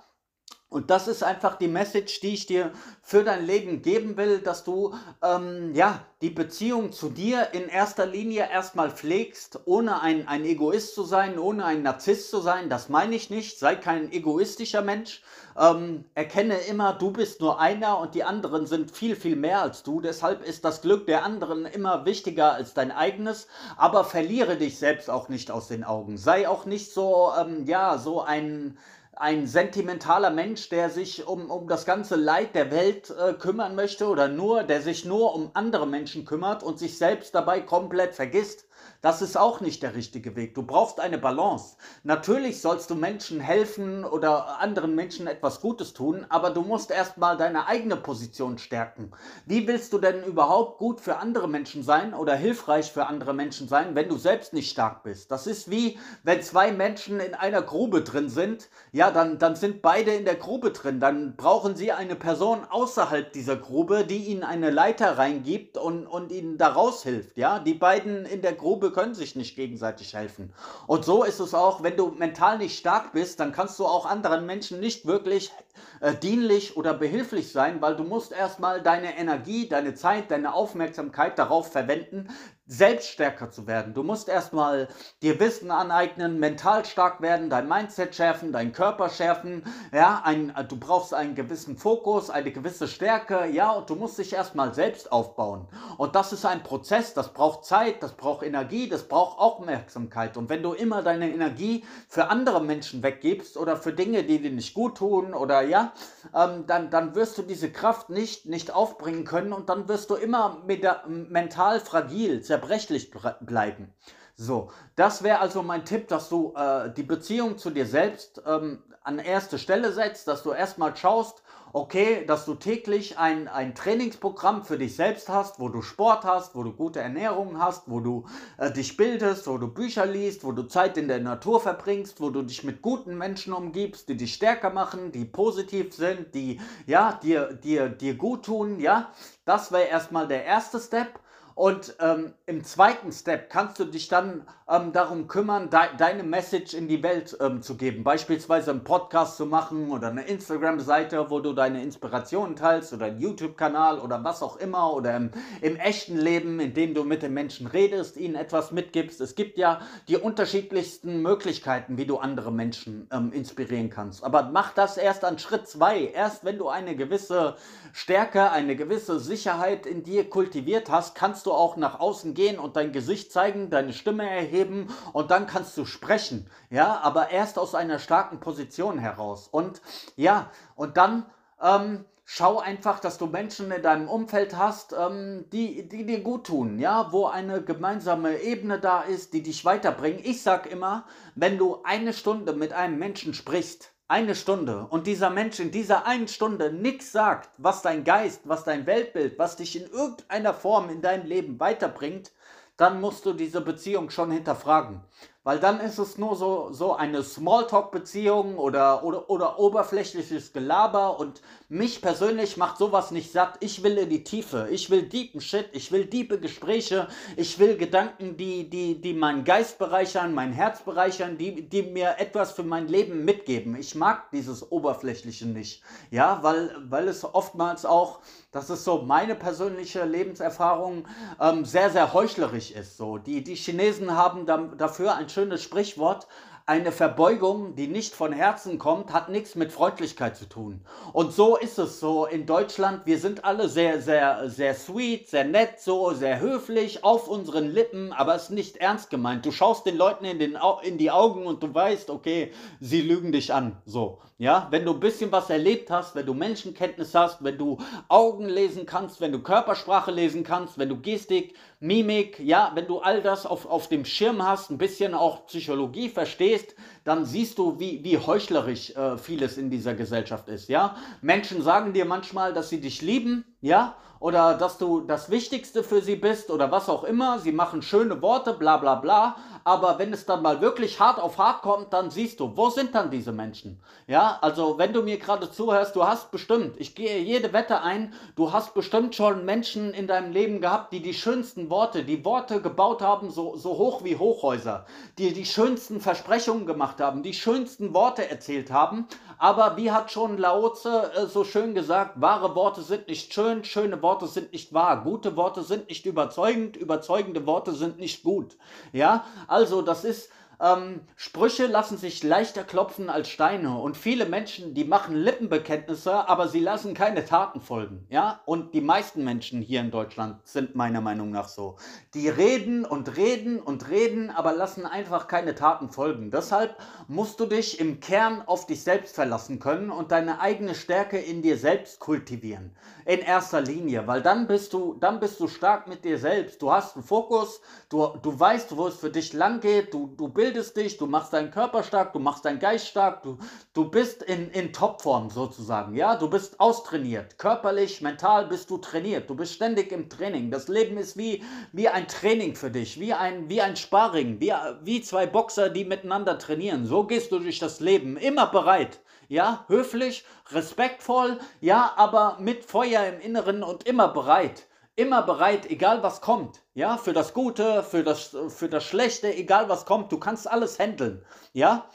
Und 0.68 0.90
das 0.90 1.08
ist 1.08 1.24
einfach 1.24 1.58
die 1.58 1.68
Message, 1.68 2.20
die 2.22 2.34
ich 2.34 2.48
dir 2.48 2.72
für 3.02 3.24
dein 3.24 3.46
Leben 3.46 3.82
geben 3.82 4.18
will, 4.18 4.40
dass 4.40 4.64
du 4.64 4.96
ähm, 5.24 5.74
ja 5.76 6.04
die 6.22 6.32
Beziehung 6.32 6.92
zu 6.92 7.10
dir 7.10 7.50
in 7.54 7.70
erster 7.70 8.08
Linie 8.08 8.50
erstmal 8.52 8.90
pflegst, 8.90 9.60
ohne 9.66 10.02
ein, 10.02 10.28
ein 10.28 10.44
Egoist 10.44 10.96
zu 10.96 11.04
sein, 11.04 11.38
ohne 11.38 11.66
ein 11.66 11.84
Narzisst 11.84 12.32
zu 12.32 12.42
sein. 12.42 12.68
Das 12.68 12.90
meine 12.90 13.16
ich 13.16 13.30
nicht. 13.30 13.60
Sei 13.60 13.76
kein 13.76 14.12
egoistischer 14.12 14.82
Mensch. 14.82 15.22
Ähm, 15.58 16.06
erkenne 16.16 16.58
immer, 16.58 16.94
du 16.94 17.12
bist 17.12 17.42
nur 17.42 17.60
einer 17.60 18.00
und 18.00 18.16
die 18.16 18.24
anderen 18.24 18.66
sind 18.66 18.90
viel, 18.90 19.16
viel 19.16 19.36
mehr 19.36 19.62
als 19.62 19.84
du. 19.84 20.02
Deshalb 20.02 20.44
ist 20.44 20.66
das 20.66 20.82
Glück 20.82 21.06
der 21.06 21.24
anderen 21.24 21.66
immer 21.66 22.06
wichtiger 22.06 22.54
als 22.54 22.74
dein 22.74 22.92
eigenes. 22.92 23.48
Aber 23.78 24.04
verliere 24.04 24.58
dich 24.58 24.80
selbst 24.80 25.12
auch 25.12 25.30
nicht 25.30 25.52
aus 25.52 25.68
den 25.68 25.84
Augen. 25.84 26.18
Sei 26.18 26.50
auch 26.50 26.66
nicht 26.66 26.92
so, 26.92 27.32
ähm, 27.40 27.66
ja, 27.68 28.00
so 28.00 28.22
ein 28.22 28.80
ein 29.16 29.48
sentimentaler 29.48 30.30
Mensch, 30.30 30.70
der 30.70 30.90
sich 30.90 31.26
um, 31.26 31.50
um 31.50 31.68
das 31.68 31.86
ganze 31.86 32.16
Leid 32.16 32.54
der 32.54 32.72
Welt 32.72 33.10
äh, 33.12 33.34
kümmern 33.34 33.76
möchte 33.76 34.08
oder 34.08 34.28
nur, 34.28 34.64
der 34.64 34.82
sich 34.82 35.06
nur 35.06 35.34
um 35.34 35.52
andere 35.54 35.88
Menschen 35.88 36.26
kümmert 36.26 36.64
und 36.64 36.80
sich 36.80 36.98
selbst 36.98 37.34
dabei 37.34 37.62
komplett 37.62 38.14
vergisst. 38.14 38.68
Das 39.06 39.22
ist 39.22 39.38
auch 39.38 39.62
nicht 39.62 39.84
der 39.84 39.94
richtige 39.94 40.36
Weg. 40.36 40.56
Du 40.56 40.64
brauchst 40.64 41.00
eine 41.00 41.20
Balance. 41.20 41.76
Natürlich 42.02 42.60
sollst 42.60 42.90
du 42.90 42.96
Menschen 42.96 43.40
helfen 43.40 44.04
oder 44.04 44.60
anderen 44.60 44.96
Menschen 44.96 45.28
etwas 45.28 45.62
Gutes 45.62 45.94
tun, 45.94 46.26
aber 46.30 46.50
du 46.50 46.64
musst 46.64 46.90
erstmal 46.90 47.38
deine 47.38 47.68
eigene 47.68 47.98
Position 47.98 48.58
stärken. 48.58 49.12
Wie 49.46 49.68
willst 49.68 49.94
du 49.94 50.00
denn 50.00 50.24
überhaupt 50.24 50.80
gut 50.80 51.02
für 51.02 51.18
andere 51.18 51.48
Menschen 51.48 51.84
sein 51.84 52.16
oder 52.16 52.34
hilfreich 52.34 52.92
für 52.92 53.06
andere 53.06 53.36
Menschen 53.36 53.68
sein, 53.68 53.94
wenn 53.94 54.10
du 54.10 54.18
selbst 54.18 54.54
nicht 54.54 54.72
stark 54.72 55.04
bist? 55.04 55.30
Das 55.30 55.46
ist 55.46 55.70
wie, 55.70 56.00
wenn 56.24 56.42
zwei 56.42 56.72
Menschen 56.72 57.20
in 57.20 57.36
einer 57.36 57.62
Grube 57.62 58.02
drin 58.02 58.30
sind. 58.30 58.70
Ja, 58.92 59.12
dann, 59.12 59.38
dann 59.38 59.56
sind 59.56 59.84
beide 59.84 60.16
in 60.16 60.26
der 60.26 60.34
Grube 60.34 60.72
drin. 60.72 61.00
Dann 61.00 61.36
brauchen 61.36 61.76
sie 61.76 61.92
eine 61.92 62.16
Person 62.16 62.66
außerhalb 62.68 63.32
dieser 63.32 63.56
Grube, 63.56 64.04
die 64.04 64.26
ihnen 64.26 64.42
eine 64.42 64.72
Leiter 64.72 65.20
reingibt 65.20 65.78
und, 65.78 66.08
und 66.08 66.32
ihnen 66.32 66.58
da 66.58 66.70
raushilft. 66.70 67.38
Ja, 67.38 67.60
die 67.60 67.76
beiden 67.76 68.26
in 68.26 68.42
der 68.42 68.54
Grube 68.54 68.66
Grube 68.86 68.95
können 68.96 69.14
sich 69.14 69.36
nicht 69.36 69.58
gegenseitig 69.58 70.14
helfen. 70.14 70.54
Und 70.88 71.04
so 71.04 71.26
ist 71.26 71.42
es 71.42 71.54
auch, 71.54 71.84
wenn 71.84 71.98
du 71.98 72.08
mental 72.08 72.58
nicht 72.58 72.80
stark 72.80 73.12
bist, 73.12 73.42
dann 73.42 73.52
kannst 73.52 73.78
du 73.78 73.86
auch 73.86 74.06
anderen 74.06 74.46
Menschen 74.46 74.80
nicht 74.80 75.06
wirklich 75.06 75.52
äh, 76.00 76.16
dienlich 76.16 76.78
oder 76.78 76.94
behilflich 76.94 77.52
sein, 77.52 77.82
weil 77.82 77.98
du 77.98 78.06
musst 78.06 78.32
erstmal 78.32 78.82
deine 78.82 79.18
Energie, 79.18 79.68
deine 79.68 79.96
Zeit, 79.96 80.32
deine 80.32 80.54
Aufmerksamkeit 80.54 81.38
darauf 81.38 81.74
verwenden, 81.74 82.30
selbst 82.68 83.10
stärker 83.10 83.52
zu 83.52 83.68
werden. 83.68 83.94
Du 83.94 84.02
musst 84.02 84.28
erstmal 84.28 84.88
dir 85.22 85.40
Wissen 85.40 85.70
aneignen, 85.70 86.40
mental 86.40 86.84
stark 86.84 87.22
werden, 87.22 87.50
dein 87.50 87.68
Mindset 87.68 88.16
schärfen, 88.16 88.52
deinen 88.52 88.74
Körper 88.74 89.10
schärfen. 89.10 89.64
Ja, 89.94 90.22
ein, 90.24 90.52
du 90.68 90.78
brauchst 90.78 91.14
einen 91.14 91.36
gewissen 91.36 91.78
Fokus, 91.78 92.32
eine 92.32 92.52
gewisse 92.52 92.88
Stärke. 92.88 93.46
Ja, 93.48 93.72
und 93.72 93.90
du 93.90 93.96
musst 93.96 94.18
dich 94.18 94.34
erstmal 94.34 94.74
selbst 94.74 95.12
aufbauen. 95.12 95.68
Und 95.98 96.16
das 96.16 96.34
ist 96.34 96.46
ein 96.46 96.64
Prozess, 96.64 97.14
das 97.14 97.34
braucht 97.34 97.66
Zeit, 97.66 98.02
das 98.02 98.14
braucht 98.14 98.44
Energie, 98.44 98.90
das 98.90 99.08
braucht 99.08 99.38
Aufmerksamkeit. 99.38 100.36
Und 100.36 100.50
wenn 100.50 100.64
du 100.64 100.74
immer 100.74 101.04
deine 101.04 101.32
Energie 101.32 101.86
für 102.08 102.30
andere 102.30 102.64
Menschen 102.64 103.04
weggibst 103.04 103.58
oder 103.58 103.78
für 103.78 103.94
Dinge, 103.94 104.24
die 104.24 104.42
dir 104.42 104.52
nicht 104.52 104.74
gut 104.74 104.98
tun 104.98 105.36
oder 105.36 105.62
ja, 105.62 105.94
ähm, 106.34 106.66
dann, 106.66 106.90
dann 106.90 107.14
wirst 107.14 107.38
du 107.38 107.44
diese 107.44 107.72
Kraft 107.72 108.10
nicht, 108.10 108.48
nicht 108.48 108.72
aufbringen 108.72 109.26
können 109.26 109.54
und 109.54 109.70
dann 109.70 109.88
wirst 109.88 110.10
du 110.10 110.16
immer 110.16 110.64
mental 111.06 111.80
fragil, 111.80 112.44
zerbrechlich 112.56 113.12
bleiben. 113.42 113.94
So, 114.38 114.70
das 114.96 115.24
wäre 115.24 115.40
also 115.40 115.64
mein 115.64 115.86
Tipp, 115.86 116.08
dass 116.08 116.30
du 116.30 116.54
äh, 116.56 116.94
die 116.94 117.04
Beziehung 117.04 117.58
zu 117.58 117.70
dir 117.70 117.86
selbst 117.86 118.42
ähm, 118.46 118.84
an 119.02 119.20
erste 119.20 119.60
Stelle 119.60 119.94
setzt, 119.94 120.28
dass 120.28 120.44
du 120.44 120.52
erstmal 120.52 120.96
schaust, 120.96 121.42
okay, 121.72 122.26
dass 122.26 122.46
du 122.46 122.56
täglich 122.56 123.18
ein, 123.18 123.48
ein 123.48 123.76
Trainingsprogramm 123.76 124.64
für 124.64 124.78
dich 124.78 124.96
selbst 124.96 125.30
hast, 125.30 125.60
wo 125.60 125.70
du 125.70 125.82
Sport 125.82 126.24
hast, 126.24 126.56
wo 126.56 126.64
du 126.64 126.72
gute 126.72 127.00
Ernährung 127.02 127.60
hast, 127.62 127.90
wo 127.90 128.00
du 128.00 128.26
äh, 128.58 128.72
dich 128.72 128.98
bildest, 128.98 129.48
wo 129.48 129.58
du 129.58 129.68
Bücher 129.68 130.06
liest, 130.06 130.44
wo 130.44 130.54
du 130.54 130.64
Zeit 130.64 130.98
in 130.98 131.08
der 131.08 131.20
Natur 131.20 131.60
verbringst, 131.62 132.20
wo 132.20 132.30
du 132.30 132.42
dich 132.42 132.64
mit 132.64 132.82
guten 132.82 133.18
Menschen 133.18 133.54
umgibst, 133.54 134.10
die 134.10 134.18
dich 134.18 134.34
stärker 134.34 134.70
machen, 134.70 135.12
die 135.12 135.26
positiv 135.26 135.94
sind, 135.94 136.34
die 136.34 136.60
ja, 136.88 137.20
dir, 137.22 137.54
dir, 137.54 137.90
dir 137.90 138.16
gut 138.16 138.46
tun, 138.46 138.80
ja. 138.80 139.12
Das 139.44 139.72
wäre 139.72 139.88
erstmal 139.88 140.28
der 140.28 140.46
erste 140.46 140.80
Step. 140.80 141.20
Und 141.56 141.96
ähm, 142.02 142.34
im 142.48 142.66
zweiten 142.66 143.14
Step 143.14 143.50
kannst 143.50 143.80
du 143.80 143.86
dich 143.86 144.10
dann 144.10 144.46
ähm, 144.70 144.92
darum 144.92 145.28
kümmern, 145.30 145.70
de 145.70 145.80
deine 145.98 146.24
Message 146.24 146.74
in 146.74 146.90
die 146.90 147.02
Welt 147.02 147.38
ähm, 147.40 147.62
zu 147.62 147.78
geben. 147.78 148.04
Beispielsweise 148.04 148.72
einen 148.72 148.84
Podcast 148.84 149.38
zu 149.38 149.46
machen 149.46 149.90
oder 149.90 150.10
eine 150.10 150.26
Instagram-Seite, 150.26 151.30
wo 151.30 151.40
du 151.40 151.54
deine 151.54 151.82
Inspirationen 151.82 152.58
teilst 152.58 152.92
oder 152.92 153.06
einen 153.06 153.22
YouTube-Kanal 153.22 154.00
oder 154.00 154.22
was 154.22 154.44
auch 154.44 154.58
immer 154.58 154.92
oder 154.94 155.16
im, 155.16 155.32
im 155.62 155.78
echten 155.78 156.18
Leben, 156.18 156.60
in 156.60 156.74
dem 156.74 156.94
du 156.94 157.06
mit 157.06 157.22
den 157.22 157.34
Menschen 157.34 157.68
redest, 157.68 158.18
ihnen 158.18 158.36
etwas 158.36 158.72
mitgibst. 158.72 159.22
Es 159.22 159.36
gibt 159.36 159.58
ja 159.58 159.80
die 160.10 160.18
unterschiedlichsten 160.18 161.22
Möglichkeiten, 161.22 161.98
wie 161.98 162.06
du 162.06 162.18
andere 162.18 162.52
Menschen 162.52 163.08
ähm, 163.14 163.32
inspirieren 163.32 163.90
kannst. 163.90 164.26
Aber 164.26 164.50
mach 164.52 164.74
das 164.74 164.98
erst 164.98 165.24
an 165.24 165.40
Schritt 165.40 165.70
zwei. 165.70 166.12
Erst 166.14 166.44
wenn 166.44 166.58
du 166.58 166.68
eine 166.68 166.98
gewisse 166.98 167.56
Stärke, 167.94 168.52
eine 168.52 168.76
gewisse 168.76 169.22
Sicherheit 169.22 169.86
in 169.86 170.04
dir 170.04 170.30
kultiviert 170.30 170.90
hast, 170.90 171.16
kannst 171.16 171.45
du 171.46 171.54
auch 171.54 171.78
nach 171.78 172.00
außen 172.00 172.34
gehen 172.34 172.60
und 172.60 172.76
dein 172.76 172.92
Gesicht 172.92 173.32
zeigen, 173.32 173.70
deine 173.70 173.94
Stimme 173.94 174.30
erheben 174.30 174.88
und 175.14 175.32
dann 175.32 175.48
kannst 175.48 175.78
du 175.78 175.86
sprechen. 175.86 176.50
Ja, 176.70 177.00
aber 177.02 177.32
erst 177.32 177.58
aus 177.60 177.76
einer 177.76 178.00
starken 178.00 178.40
Position 178.40 179.00
heraus. 179.00 179.48
Und 179.48 179.82
ja, 180.16 180.52
und 180.76 180.98
dann 180.98 181.26
ähm, 181.62 182.06
schau 182.26 182.60
einfach, 182.60 183.00
dass 183.00 183.18
du 183.18 183.28
Menschen 183.28 183.72
in 183.72 183.82
deinem 183.82 184.10
Umfeld 184.10 184.58
hast, 184.58 184.94
ähm, 184.94 185.46
die, 185.52 185.88
die 185.88 186.06
dir 186.06 186.22
gut 186.22 186.48
tun, 186.48 186.80
ja, 186.80 187.12
wo 187.12 187.28
eine 187.28 187.62
gemeinsame 187.62 188.40
Ebene 188.42 188.80
da 188.80 189.02
ist, 189.02 189.34
die 189.34 189.44
dich 189.44 189.64
weiterbringen. 189.64 190.20
Ich 190.24 190.42
sag 190.42 190.70
immer, 190.70 191.06
wenn 191.36 191.58
du 191.58 191.80
eine 191.84 192.14
Stunde 192.14 192.54
mit 192.54 192.74
einem 192.74 192.98
Menschen 192.98 193.34
sprichst, 193.34 193.95
eine 194.08 194.36
Stunde 194.36 194.86
und 194.90 195.08
dieser 195.08 195.32
Mensch 195.32 195.60
in 195.60 195.72
dieser 195.72 196.06
einen 196.06 196.28
Stunde 196.28 196.72
nichts 196.72 197.12
sagt, 197.12 197.50
was 197.58 197.82
dein 197.82 198.04
Geist, 198.04 198.42
was 198.44 198.64
dein 198.64 198.86
Weltbild, 198.86 199.40
was 199.40 199.56
dich 199.56 199.76
in 199.76 199.90
irgendeiner 199.90 200.54
Form 200.54 200.90
in 200.90 201.02
deinem 201.02 201.26
Leben 201.26 201.60
weiterbringt, 201.60 202.32
dann 202.78 203.02
musst 203.02 203.26
du 203.26 203.34
diese 203.34 203.62
Beziehung 203.62 204.12
schon 204.12 204.32
hinterfragen. 204.32 205.02
Weil 205.46 205.60
dann 205.60 205.80
ist 205.80 206.00
es 206.00 206.18
nur 206.18 206.36
so, 206.36 206.70
so 206.72 206.96
eine 206.96 207.22
Smalltalk-Beziehung 207.22 208.58
oder, 208.58 209.04
oder, 209.04 209.30
oder 209.30 209.60
oberflächliches 209.60 210.54
Gelaber 210.54 211.20
und 211.20 211.40
mich 211.70 212.02
persönlich 212.02 212.58
macht 212.58 212.80
sowas 212.80 213.12
nicht 213.12 213.32
satt. 213.32 213.58
Ich 213.60 213.84
will 213.84 213.96
in 214.00 214.10
die 214.10 214.24
Tiefe. 214.24 214.68
Ich 214.72 214.90
will 214.90 215.04
deepen 215.04 215.42
Shit. 215.42 215.70
Ich 215.74 215.92
will 215.92 216.06
diepe 216.06 216.40
Gespräche. 216.40 217.08
Ich 217.38 217.60
will 217.60 217.78
Gedanken, 217.78 218.38
die, 218.38 218.68
die, 218.68 219.00
die 219.00 219.14
meinen 219.14 219.44
Geist 219.44 219.78
bereichern, 219.78 220.34
mein 220.34 220.52
Herz 220.52 220.82
bereichern, 220.82 221.38
die, 221.38 221.70
die 221.70 221.84
mir 221.84 222.16
etwas 222.18 222.54
für 222.54 222.64
mein 222.64 222.88
Leben 222.88 223.24
mitgeben. 223.24 223.76
Ich 223.76 223.94
mag 223.94 224.32
dieses 224.32 224.72
Oberflächliche 224.72 225.46
nicht. 225.46 225.84
Ja, 226.10 226.40
weil, 226.42 226.76
weil 226.90 227.08
es 227.08 227.24
oftmals 227.24 227.86
auch, 227.86 228.18
das 228.52 228.72
ist 228.72 228.84
so 228.84 229.04
meine 229.04 229.36
persönliche 229.36 230.06
Lebenserfahrung, 230.06 231.08
ähm, 231.40 231.66
sehr, 231.66 231.92
sehr 231.92 232.14
heuchlerisch 232.14 232.72
ist. 232.72 232.98
So. 232.98 233.20
Die, 233.20 233.44
die 233.44 233.56
Chinesen 233.56 234.16
haben 234.16 234.48
da, 234.48 234.58
dafür 234.58 235.14
ein 235.14 235.30
schönes 235.36 235.62
Sprichwort, 235.62 236.28
eine 236.68 236.92
Verbeugung, 236.92 237.76
die 237.76 237.88
nicht 237.88 238.16
von 238.16 238.32
Herzen 238.32 238.80
kommt, 238.80 239.14
hat 239.14 239.30
nichts 239.30 239.54
mit 239.54 239.72
Freundlichkeit 239.72 240.36
zu 240.36 240.50
tun. 240.50 240.82
Und 241.14 241.32
so 241.32 241.58
ist 241.58 241.78
es 241.78 242.00
so 242.00 242.26
in 242.26 242.48
Deutschland. 242.48 243.06
Wir 243.06 243.20
sind 243.20 243.46
alle 243.46 243.70
sehr, 243.70 244.02
sehr, 244.02 244.50
sehr 244.50 244.74
sweet, 244.74 245.30
sehr 245.30 245.44
nett, 245.44 245.80
so 245.80 246.14
sehr 246.14 246.40
höflich 246.40 247.04
auf 247.04 247.28
unseren 247.28 247.70
Lippen, 247.70 248.14
aber 248.14 248.34
es 248.34 248.44
ist 248.44 248.50
nicht 248.50 248.78
ernst 248.78 249.12
gemeint. 249.12 249.46
Du 249.46 249.52
schaust 249.52 249.86
den 249.86 249.96
Leuten 249.96 250.26
in, 250.26 250.40
den, 250.40 250.58
in 250.82 250.98
die 250.98 251.12
Augen 251.12 251.46
und 251.46 251.62
du 251.62 251.72
weißt, 251.72 252.10
okay, 252.10 252.52
sie 252.80 253.02
lügen 253.02 253.32
dich 253.32 253.54
an. 253.54 253.78
So, 253.86 254.22
ja, 254.40 254.68
wenn 254.72 254.86
du 254.86 254.94
ein 254.94 255.00
bisschen 255.00 255.32
was 255.32 255.52
erlebt 255.52 255.92
hast, 255.92 256.16
wenn 256.16 256.26
du 256.26 256.34
Menschenkenntnis 256.34 257.14
hast, 257.14 257.44
wenn 257.44 257.60
du 257.60 257.78
Augen 258.08 258.50
lesen 258.50 258.88
kannst, 258.88 259.22
wenn 259.22 259.32
du 259.32 259.44
Körpersprache 259.44 260.10
lesen 260.10 260.44
kannst, 260.44 260.80
wenn 260.80 260.90
du 260.90 261.00
Gestik, 261.00 261.56
Mimik, 261.86 262.40
ja, 262.40 262.72
wenn 262.74 262.88
du 262.88 263.00
all 263.00 263.22
das 263.22 263.46
auf, 263.46 263.66
auf 263.66 263.88
dem 263.88 264.06
Schirm 264.06 264.44
hast, 264.46 264.72
ein 264.72 264.78
bisschen 264.78 265.14
auch 265.14 265.46
Psychologie 265.46 266.10
verstehst, 266.10 266.76
dann 267.04 267.26
siehst 267.26 267.58
du, 267.58 267.80
wie, 267.80 268.04
wie 268.04 268.18
heuchlerisch 268.18 268.96
äh, 268.96 269.18
vieles 269.18 269.58
in 269.58 269.70
dieser 269.70 269.94
Gesellschaft 269.94 270.50
ist, 270.50 270.68
ja. 270.68 270.96
Menschen 271.22 271.62
sagen 271.62 271.94
dir 271.94 272.06
manchmal, 272.06 272.54
dass 272.54 272.70
sie 272.70 272.82
dich 272.82 273.02
lieben, 273.02 273.46
ja, 273.62 273.96
oder 274.20 274.56
dass 274.56 274.78
du 274.78 275.02
das 275.02 275.30
Wichtigste 275.30 275.84
für 275.84 276.02
sie 276.02 276.16
bist 276.16 276.50
oder 276.50 276.72
was 276.72 276.90
auch 276.90 277.04
immer. 277.04 277.38
Sie 277.38 277.52
machen 277.52 277.82
schöne 277.82 278.22
Worte, 278.22 278.54
bla 278.54 278.78
bla 278.78 278.96
bla. 278.96 279.36
Aber 279.68 279.98
wenn 279.98 280.14
es 280.14 280.28
dann 280.28 280.44
mal 280.44 280.62
wirklich 280.62 281.00
hart 281.00 281.20
auf 281.20 281.40
hart 281.40 281.64
kommt, 281.64 281.92
dann 281.92 282.12
siehst 282.12 282.40
du, 282.40 282.56
wo 282.56 282.70
sind 282.70 282.94
dann 282.94 283.10
diese 283.10 283.32
Menschen? 283.32 283.82
Ja, 284.06 284.38
also 284.42 284.78
wenn 284.78 284.94
du 284.94 285.02
mir 285.02 285.18
gerade 285.18 285.50
zuhörst, 285.50 285.96
du 285.96 286.06
hast 286.06 286.30
bestimmt, 286.30 286.76
ich 286.78 286.94
gehe 286.94 287.18
jede 287.18 287.52
Wette 287.52 287.82
ein, 287.82 288.14
du 288.36 288.54
hast 288.54 288.76
bestimmt 288.76 289.16
schon 289.16 289.44
Menschen 289.44 289.92
in 289.92 290.06
deinem 290.06 290.32
Leben 290.32 290.62
gehabt, 290.62 290.94
die 290.94 291.02
die 291.02 291.16
schönsten 291.16 291.72
Worte, 291.72 292.04
die 292.04 292.24
Worte 292.24 292.62
gebaut 292.62 293.02
haben, 293.02 293.32
so, 293.32 293.58
so 293.58 293.72
hoch 293.72 294.04
wie 294.04 294.18
Hochhäuser, 294.18 294.86
die 295.18 295.34
die 295.34 295.46
schönsten 295.46 296.00
Versprechungen 296.00 296.68
gemacht 296.68 297.02
haben, 297.02 297.24
die 297.24 297.34
schönsten 297.34 297.96
Worte 297.96 298.30
erzählt 298.30 298.70
haben. 298.70 299.08
Aber 299.40 299.78
wie 299.78 299.90
hat 299.92 300.12
schon 300.12 300.38
Lao 300.38 300.70
Tse 300.70 301.12
äh, 301.16 301.26
so 301.26 301.44
schön 301.44 301.74
gesagt, 301.74 302.22
wahre 302.22 302.54
Worte 302.56 302.84
sind 302.84 303.08
nicht 303.08 303.34
schön, 303.34 303.64
schöne 303.64 304.00
Worte 304.04 304.28
sind 304.28 304.54
nicht 304.54 304.74
wahr, 304.74 305.04
gute 305.04 305.36
Worte 305.36 305.64
sind 305.64 305.90
nicht 305.90 306.06
überzeugend, 306.06 306.78
überzeugende 306.78 307.48
Worte 307.48 307.74
sind 307.74 307.98
nicht 307.98 308.24
gut. 308.24 308.56
Ja, 308.94 309.26
also 309.48 309.55
das 309.82 310.04
ist 310.04 310.30
ähm, 310.62 311.02
Sprüche 311.16 311.68
lassen 311.68 311.98
sich 311.98 312.24
leichter 312.24 312.64
klopfen 312.64 313.10
als 313.10 313.30
Steine 313.30 313.78
und 313.78 313.98
viele 313.98 314.26
Menschen, 314.26 314.74
die 314.74 314.86
machen 314.86 315.16
Lippenbekenntnisse, 315.16 316.30
aber 316.30 316.48
sie 316.48 316.60
lassen 316.60 316.94
keine 316.94 317.26
Taten 317.26 317.62
folgen, 317.62 318.06
ja? 318.10 318.40
Und 318.46 318.74
die 318.74 318.82
meisten 318.82 319.24
Menschen 319.24 319.62
hier 319.62 319.82
in 319.82 319.92
Deutschland 319.92 320.40
sind 320.48 320.76
meiner 320.76 321.02
Meinung 321.02 321.32
nach 321.32 321.50
so. 321.50 321.76
Die 322.14 322.30
reden 322.30 322.86
und 322.86 323.18
reden 323.18 323.60
und 323.60 323.90
reden, 323.90 324.30
aber 324.30 324.54
lassen 324.54 324.86
einfach 324.86 325.28
keine 325.28 325.56
Taten 325.56 325.90
folgen. 325.90 326.32
Deshalb 326.32 326.78
musst 327.08 327.40
du 327.40 327.46
dich 327.46 327.80
im 327.80 328.00
Kern 328.00 328.42
auf 328.46 328.66
dich 328.66 328.84
selbst 328.84 329.16
verlassen 329.16 329.60
können 329.60 329.90
und 329.90 330.12
deine 330.12 330.40
eigene 330.40 330.76
Stärke 330.76 331.18
in 331.18 331.42
dir 331.42 331.58
selbst 331.58 332.00
kultivieren. 332.00 332.76
In 333.06 333.20
erster 333.20 333.62
Linie, 333.62 334.08
weil 334.08 334.22
dann 334.22 334.48
bist 334.48 334.74
du, 334.74 334.96
dann 335.00 335.20
bist 335.20 335.40
du 335.40 335.48
stark 335.48 335.88
mit 335.88 336.06
dir 336.06 336.18
selbst. 336.18 336.62
Du 336.62 336.72
hast 336.72 336.96
einen 336.96 337.04
Fokus, 337.04 337.62
du, 337.90 338.08
du 338.22 338.40
weißt, 338.40 338.76
wo 338.78 338.88
es 338.88 338.96
für 338.96 339.10
dich 339.10 339.34
lang 339.34 339.60
geht, 339.60 339.94
du, 339.94 340.08
du 340.18 340.30
bist 340.30 340.45
bildest 340.46 340.78
dich, 340.78 340.98
du 340.98 341.08
machst 341.08 341.34
deinen 341.34 341.50
Körper 341.50 341.82
stark, 341.82 342.14
du 342.14 342.20
machst 342.20 342.46
deinen 342.46 342.60
Geist 342.60 342.88
stark, 342.88 343.24
du, 343.24 343.40
du 343.74 343.90
bist 343.90 344.22
in, 344.22 344.52
in 344.52 344.72
Topform 344.72 345.32
sozusagen, 345.32 345.96
ja, 345.96 346.16
du 346.16 346.30
bist 346.30 346.60
austrainiert, 346.60 347.40
körperlich, 347.40 348.00
mental 348.02 348.46
bist 348.46 348.70
du 348.70 348.78
trainiert, 348.78 349.28
du 349.28 349.34
bist 349.34 349.54
ständig 349.56 349.92
im 349.92 350.08
Training. 350.08 350.52
Das 350.52 350.68
Leben 350.68 350.98
ist 350.98 351.18
wie, 351.18 351.44
wie 351.72 351.90
ein 351.90 352.08
Training 352.08 352.54
für 352.54 352.70
dich, 352.70 353.00
wie 353.00 353.12
ein, 353.12 353.50
wie 353.50 353.60
ein 353.60 353.76
Sparring, 353.76 354.40
wie, 354.40 354.54
wie 354.84 355.02
zwei 355.02 355.26
Boxer, 355.26 355.70
die 355.70 355.84
miteinander 355.84 356.38
trainieren. 356.38 356.86
So 356.86 357.06
gehst 357.06 357.32
du 357.32 357.40
durch 357.40 357.58
das 357.58 357.80
Leben, 357.80 358.16
immer 358.16 358.46
bereit, 358.46 359.00
ja, 359.28 359.66
höflich, 359.68 360.26
respektvoll, 360.52 361.40
ja, 361.60 361.92
aber 361.96 362.38
mit 362.40 362.66
Feuer 362.66 363.04
im 363.08 363.20
Inneren 363.20 363.64
und 363.64 363.88
immer 363.88 364.10
bereit 364.10 364.68
immer 364.96 365.22
bereit, 365.24 365.70
egal 365.70 366.04
was 366.04 366.22
kommt, 366.22 366.62
ja, 366.74 366.98
für 366.98 367.14
das 367.14 367.34
Gute, 367.34 367.84
für 367.84 368.04
das, 368.04 368.36
für 368.50 368.70
das 368.70 368.84
Schlechte, 368.84 369.34
egal 369.34 369.70
was 369.70 369.86
kommt, 369.86 370.12
du 370.12 370.18
kannst 370.18 370.50
alles 370.50 370.80
handeln, 370.80 371.26
ja, 371.54 371.90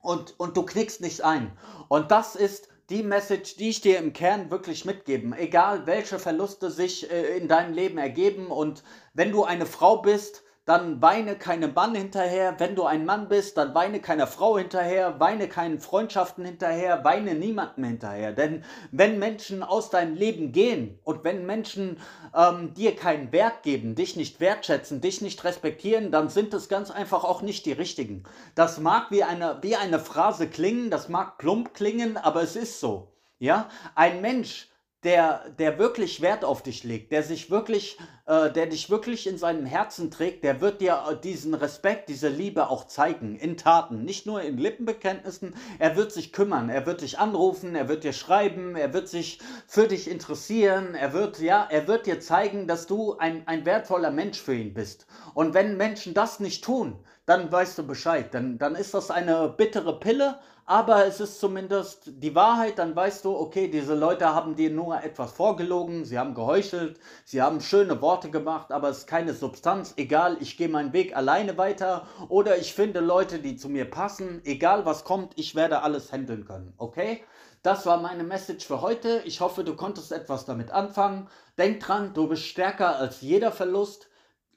und, 0.00 0.38
und 0.38 0.56
du 0.56 0.64
knickst 0.64 1.00
nicht 1.00 1.22
ein. 1.22 1.56
Und 1.88 2.10
das 2.10 2.34
ist 2.34 2.68
die 2.90 3.02
Message, 3.02 3.56
die 3.56 3.70
ich 3.70 3.80
dir 3.80 3.98
im 3.98 4.12
Kern 4.12 4.50
wirklich 4.50 4.84
mitgeben, 4.84 5.32
egal 5.32 5.86
welche 5.86 6.18
Verluste 6.18 6.70
sich 6.70 7.10
äh, 7.10 7.36
in 7.36 7.48
deinem 7.48 7.74
Leben 7.74 7.98
ergeben 7.98 8.48
und 8.48 8.82
wenn 9.14 9.30
du 9.30 9.44
eine 9.44 9.66
Frau 9.66 9.98
bist, 9.98 10.42
dann 10.64 11.02
weine 11.02 11.34
keinem 11.34 11.74
Mann 11.74 11.94
hinterher. 11.94 12.54
Wenn 12.58 12.76
du 12.76 12.84
ein 12.84 13.04
Mann 13.04 13.28
bist, 13.28 13.56
dann 13.56 13.74
weine 13.74 14.00
keiner 14.00 14.28
Frau 14.28 14.58
hinterher, 14.58 15.18
weine 15.18 15.48
keinen 15.48 15.80
Freundschaften 15.80 16.44
hinterher, 16.44 17.04
weine 17.04 17.34
niemandem 17.34 17.84
hinterher. 17.84 18.32
Denn 18.32 18.64
wenn 18.92 19.18
Menschen 19.18 19.64
aus 19.64 19.90
deinem 19.90 20.14
Leben 20.14 20.52
gehen 20.52 21.00
und 21.02 21.24
wenn 21.24 21.46
Menschen 21.46 21.98
ähm, 22.34 22.74
dir 22.74 22.94
keinen 22.94 23.32
Wert 23.32 23.64
geben, 23.64 23.96
dich 23.96 24.14
nicht 24.14 24.38
wertschätzen, 24.38 25.00
dich 25.00 25.20
nicht 25.20 25.42
respektieren, 25.42 26.12
dann 26.12 26.28
sind 26.28 26.54
es 26.54 26.68
ganz 26.68 26.92
einfach 26.92 27.24
auch 27.24 27.42
nicht 27.42 27.66
die 27.66 27.72
richtigen. 27.72 28.22
Das 28.54 28.78
mag 28.78 29.10
wie 29.10 29.24
eine, 29.24 29.58
wie 29.62 29.74
eine 29.74 29.98
Phrase 29.98 30.46
klingen, 30.46 30.90
das 30.90 31.08
mag 31.08 31.38
plump 31.38 31.74
klingen, 31.74 32.16
aber 32.16 32.42
es 32.42 32.54
ist 32.54 32.78
so. 32.78 33.08
Ja, 33.40 33.68
ein 33.96 34.20
Mensch, 34.20 34.68
der, 35.04 35.50
der 35.58 35.78
wirklich 35.78 36.20
Wert 36.20 36.44
auf 36.44 36.62
dich 36.62 36.84
legt, 36.84 37.10
der 37.10 37.24
sich 37.24 37.50
wirklich, 37.50 37.98
äh, 38.26 38.52
der 38.52 38.66
dich 38.66 38.88
wirklich 38.88 39.26
in 39.26 39.36
seinem 39.36 39.66
Herzen 39.66 40.12
trägt, 40.12 40.44
der 40.44 40.60
wird 40.60 40.80
dir 40.80 41.02
äh, 41.10 41.16
diesen 41.20 41.54
Respekt, 41.54 42.08
diese 42.08 42.28
Liebe 42.28 42.68
auch 42.70 42.86
zeigen, 42.86 43.36
in 43.36 43.56
Taten, 43.56 44.04
nicht 44.04 44.26
nur 44.26 44.42
in 44.42 44.58
Lippenbekenntnissen. 44.58 45.56
Er 45.80 45.96
wird 45.96 46.12
sich 46.12 46.32
kümmern, 46.32 46.68
er 46.68 46.86
wird 46.86 47.00
dich 47.00 47.18
anrufen, 47.18 47.74
er 47.74 47.88
wird 47.88 48.04
dir 48.04 48.12
schreiben, 48.12 48.76
er 48.76 48.94
wird 48.94 49.08
sich 49.08 49.40
für 49.66 49.88
dich 49.88 50.08
interessieren, 50.08 50.94
er 50.94 51.12
wird, 51.12 51.40
ja, 51.40 51.66
er 51.68 51.88
wird 51.88 52.06
dir 52.06 52.20
zeigen, 52.20 52.68
dass 52.68 52.86
du 52.86 53.16
ein, 53.18 53.46
ein 53.48 53.66
wertvoller 53.66 54.12
Mensch 54.12 54.40
für 54.40 54.54
ihn 54.54 54.72
bist. 54.72 55.06
Und 55.34 55.52
wenn 55.52 55.76
Menschen 55.76 56.14
das 56.14 56.38
nicht 56.38 56.62
tun, 56.62 56.98
dann 57.26 57.50
weißt 57.50 57.78
du 57.78 57.86
Bescheid. 57.86 58.32
Dann, 58.34 58.58
dann 58.58 58.74
ist 58.76 58.94
das 58.94 59.10
eine 59.10 59.48
bittere 59.48 59.98
Pille, 59.98 60.38
aber 60.72 61.04
es 61.04 61.20
ist 61.20 61.38
zumindest 61.38 62.04
die 62.06 62.34
Wahrheit, 62.34 62.78
dann 62.78 62.96
weißt 62.96 63.26
du, 63.26 63.36
okay, 63.36 63.68
diese 63.68 63.94
Leute 63.94 64.34
haben 64.34 64.56
dir 64.56 64.70
nur 64.70 65.02
etwas 65.02 65.32
vorgelogen, 65.32 66.06
sie 66.06 66.18
haben 66.18 66.32
geheuchelt, 66.32 66.98
sie 67.26 67.42
haben 67.42 67.60
schöne 67.60 68.00
Worte 68.00 68.30
gemacht, 68.30 68.72
aber 68.72 68.88
es 68.88 69.00
ist 69.00 69.06
keine 69.06 69.34
Substanz, 69.34 69.92
egal, 69.98 70.38
ich 70.40 70.56
gehe 70.56 70.70
meinen 70.70 70.94
Weg 70.94 71.14
alleine 71.14 71.58
weiter 71.58 72.06
oder 72.30 72.56
ich 72.56 72.72
finde 72.72 73.00
Leute, 73.00 73.38
die 73.38 73.56
zu 73.56 73.68
mir 73.68 73.84
passen, 73.84 74.40
egal 74.46 74.86
was 74.86 75.04
kommt, 75.04 75.34
ich 75.36 75.54
werde 75.54 75.82
alles 75.82 76.10
handeln 76.10 76.46
können, 76.46 76.72
okay? 76.78 77.22
Das 77.62 77.84
war 77.84 78.00
meine 78.00 78.24
Message 78.24 78.66
für 78.66 78.80
heute. 78.80 79.20
Ich 79.26 79.42
hoffe, 79.42 79.64
du 79.64 79.76
konntest 79.76 80.10
etwas 80.10 80.46
damit 80.46 80.72
anfangen. 80.72 81.28
Denk 81.58 81.80
dran, 81.80 82.12
du 82.12 82.26
bist 82.26 82.44
stärker 82.44 82.96
als 82.96 83.20
jeder 83.20 83.52
Verlust. 83.52 84.08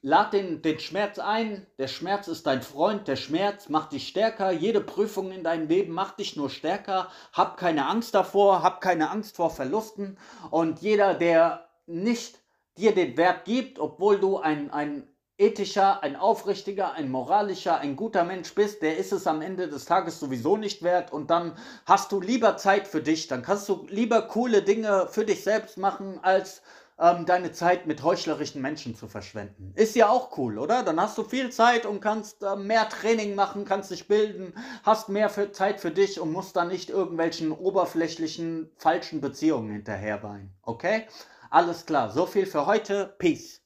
Lad 0.08 0.34
den, 0.34 0.62
den 0.62 0.78
Schmerz 0.78 1.18
ein. 1.18 1.66
Der 1.80 1.88
Schmerz 1.88 2.28
ist 2.28 2.46
dein 2.46 2.62
Freund. 2.62 3.08
Der 3.08 3.16
Schmerz 3.16 3.70
macht 3.70 3.92
dich 3.92 4.08
stärker. 4.08 4.52
Jede 4.52 4.80
Prüfung 4.80 5.32
in 5.32 5.44
deinem 5.44 5.68
Leben 5.68 5.94
macht 5.94 6.20
dich 6.20 6.36
nur 6.36 6.52
stärker. 6.52 7.10
Hab 7.34 7.58
keine 7.58 7.88
Angst 7.88 8.14
davor. 8.14 8.62
Hab 8.62 8.82
keine 8.82 9.10
Angst 9.10 9.36
vor 9.36 9.50
Verlusten. 9.50 10.20
Und 10.52 10.84
jeder, 10.84 11.16
der 11.16 11.70
nicht 11.88 12.38
dir 12.78 12.94
den 12.94 13.18
Wert 13.18 13.46
gibt, 13.46 13.80
obwohl 13.80 14.20
du 14.20 14.38
ein, 14.38 14.70
ein 14.70 15.08
ethischer, 15.40 16.04
ein 16.04 16.16
aufrichtiger, 16.16 16.94
ein 16.94 17.10
moralischer, 17.10 17.80
ein 17.80 17.96
guter 17.96 18.26
Mensch 18.26 18.54
bist, 18.54 18.84
der 18.84 18.98
ist 18.98 19.12
es 19.12 19.26
am 19.26 19.42
Ende 19.42 19.68
des 19.68 19.86
Tages 19.86 20.20
sowieso 20.20 20.56
nicht 20.56 20.82
wert 20.82 21.12
und 21.12 21.30
dann 21.30 21.58
hast 21.86 22.12
du 22.12 22.22
lieber 22.22 22.56
Zeit 22.56 22.88
für 22.88 23.02
dich, 23.02 23.28
dann 23.28 23.42
kannst 23.42 23.68
du 23.68 23.86
lieber 23.90 24.22
coole 24.22 24.62
Dinge 24.62 25.08
für 25.10 25.26
dich 25.26 25.44
selbst 25.44 25.78
machen, 25.78 26.20
als 26.22 26.62
ähm, 27.00 27.26
deine 27.26 27.52
Zeit 27.52 27.88
mit 27.88 28.04
heuchlerischen 28.04 28.62
Menschen 28.62 28.96
zu 28.96 29.08
verschwenden. 29.08 29.74
Ist 29.76 29.96
ja 29.96 30.10
auch 30.10 30.38
cool, 30.38 30.58
oder? 30.58 30.84
Dann 30.84 31.00
hast 31.00 31.18
du 31.18 31.24
viel 31.24 31.52
Zeit 31.52 31.86
und 31.86 32.00
kannst 32.00 32.44
äh, 32.44 32.56
mehr 32.56 32.88
Training 32.90 33.36
machen, 33.36 33.66
kannst 33.66 33.92
dich 33.92 34.08
bilden, 34.08 34.54
hast 34.84 35.10
mehr 35.10 35.30
für 35.30 35.52
Zeit 35.52 35.82
für 35.82 35.92
dich 35.92 36.20
und 36.20 36.32
musst 36.32 36.56
dann 36.56 36.70
nicht 36.70 36.90
irgendwelchen 36.90 37.52
oberflächlichen, 37.52 38.72
falschen 38.78 39.22
Beziehungen 39.22 39.72
hinterherweinen. 39.72 40.56
Okay? 40.62 41.08
Alles 41.50 41.86
klar, 41.86 42.12
so 42.12 42.26
viel 42.26 42.46
für 42.46 42.66
heute. 42.66 43.16
Peace. 43.18 43.65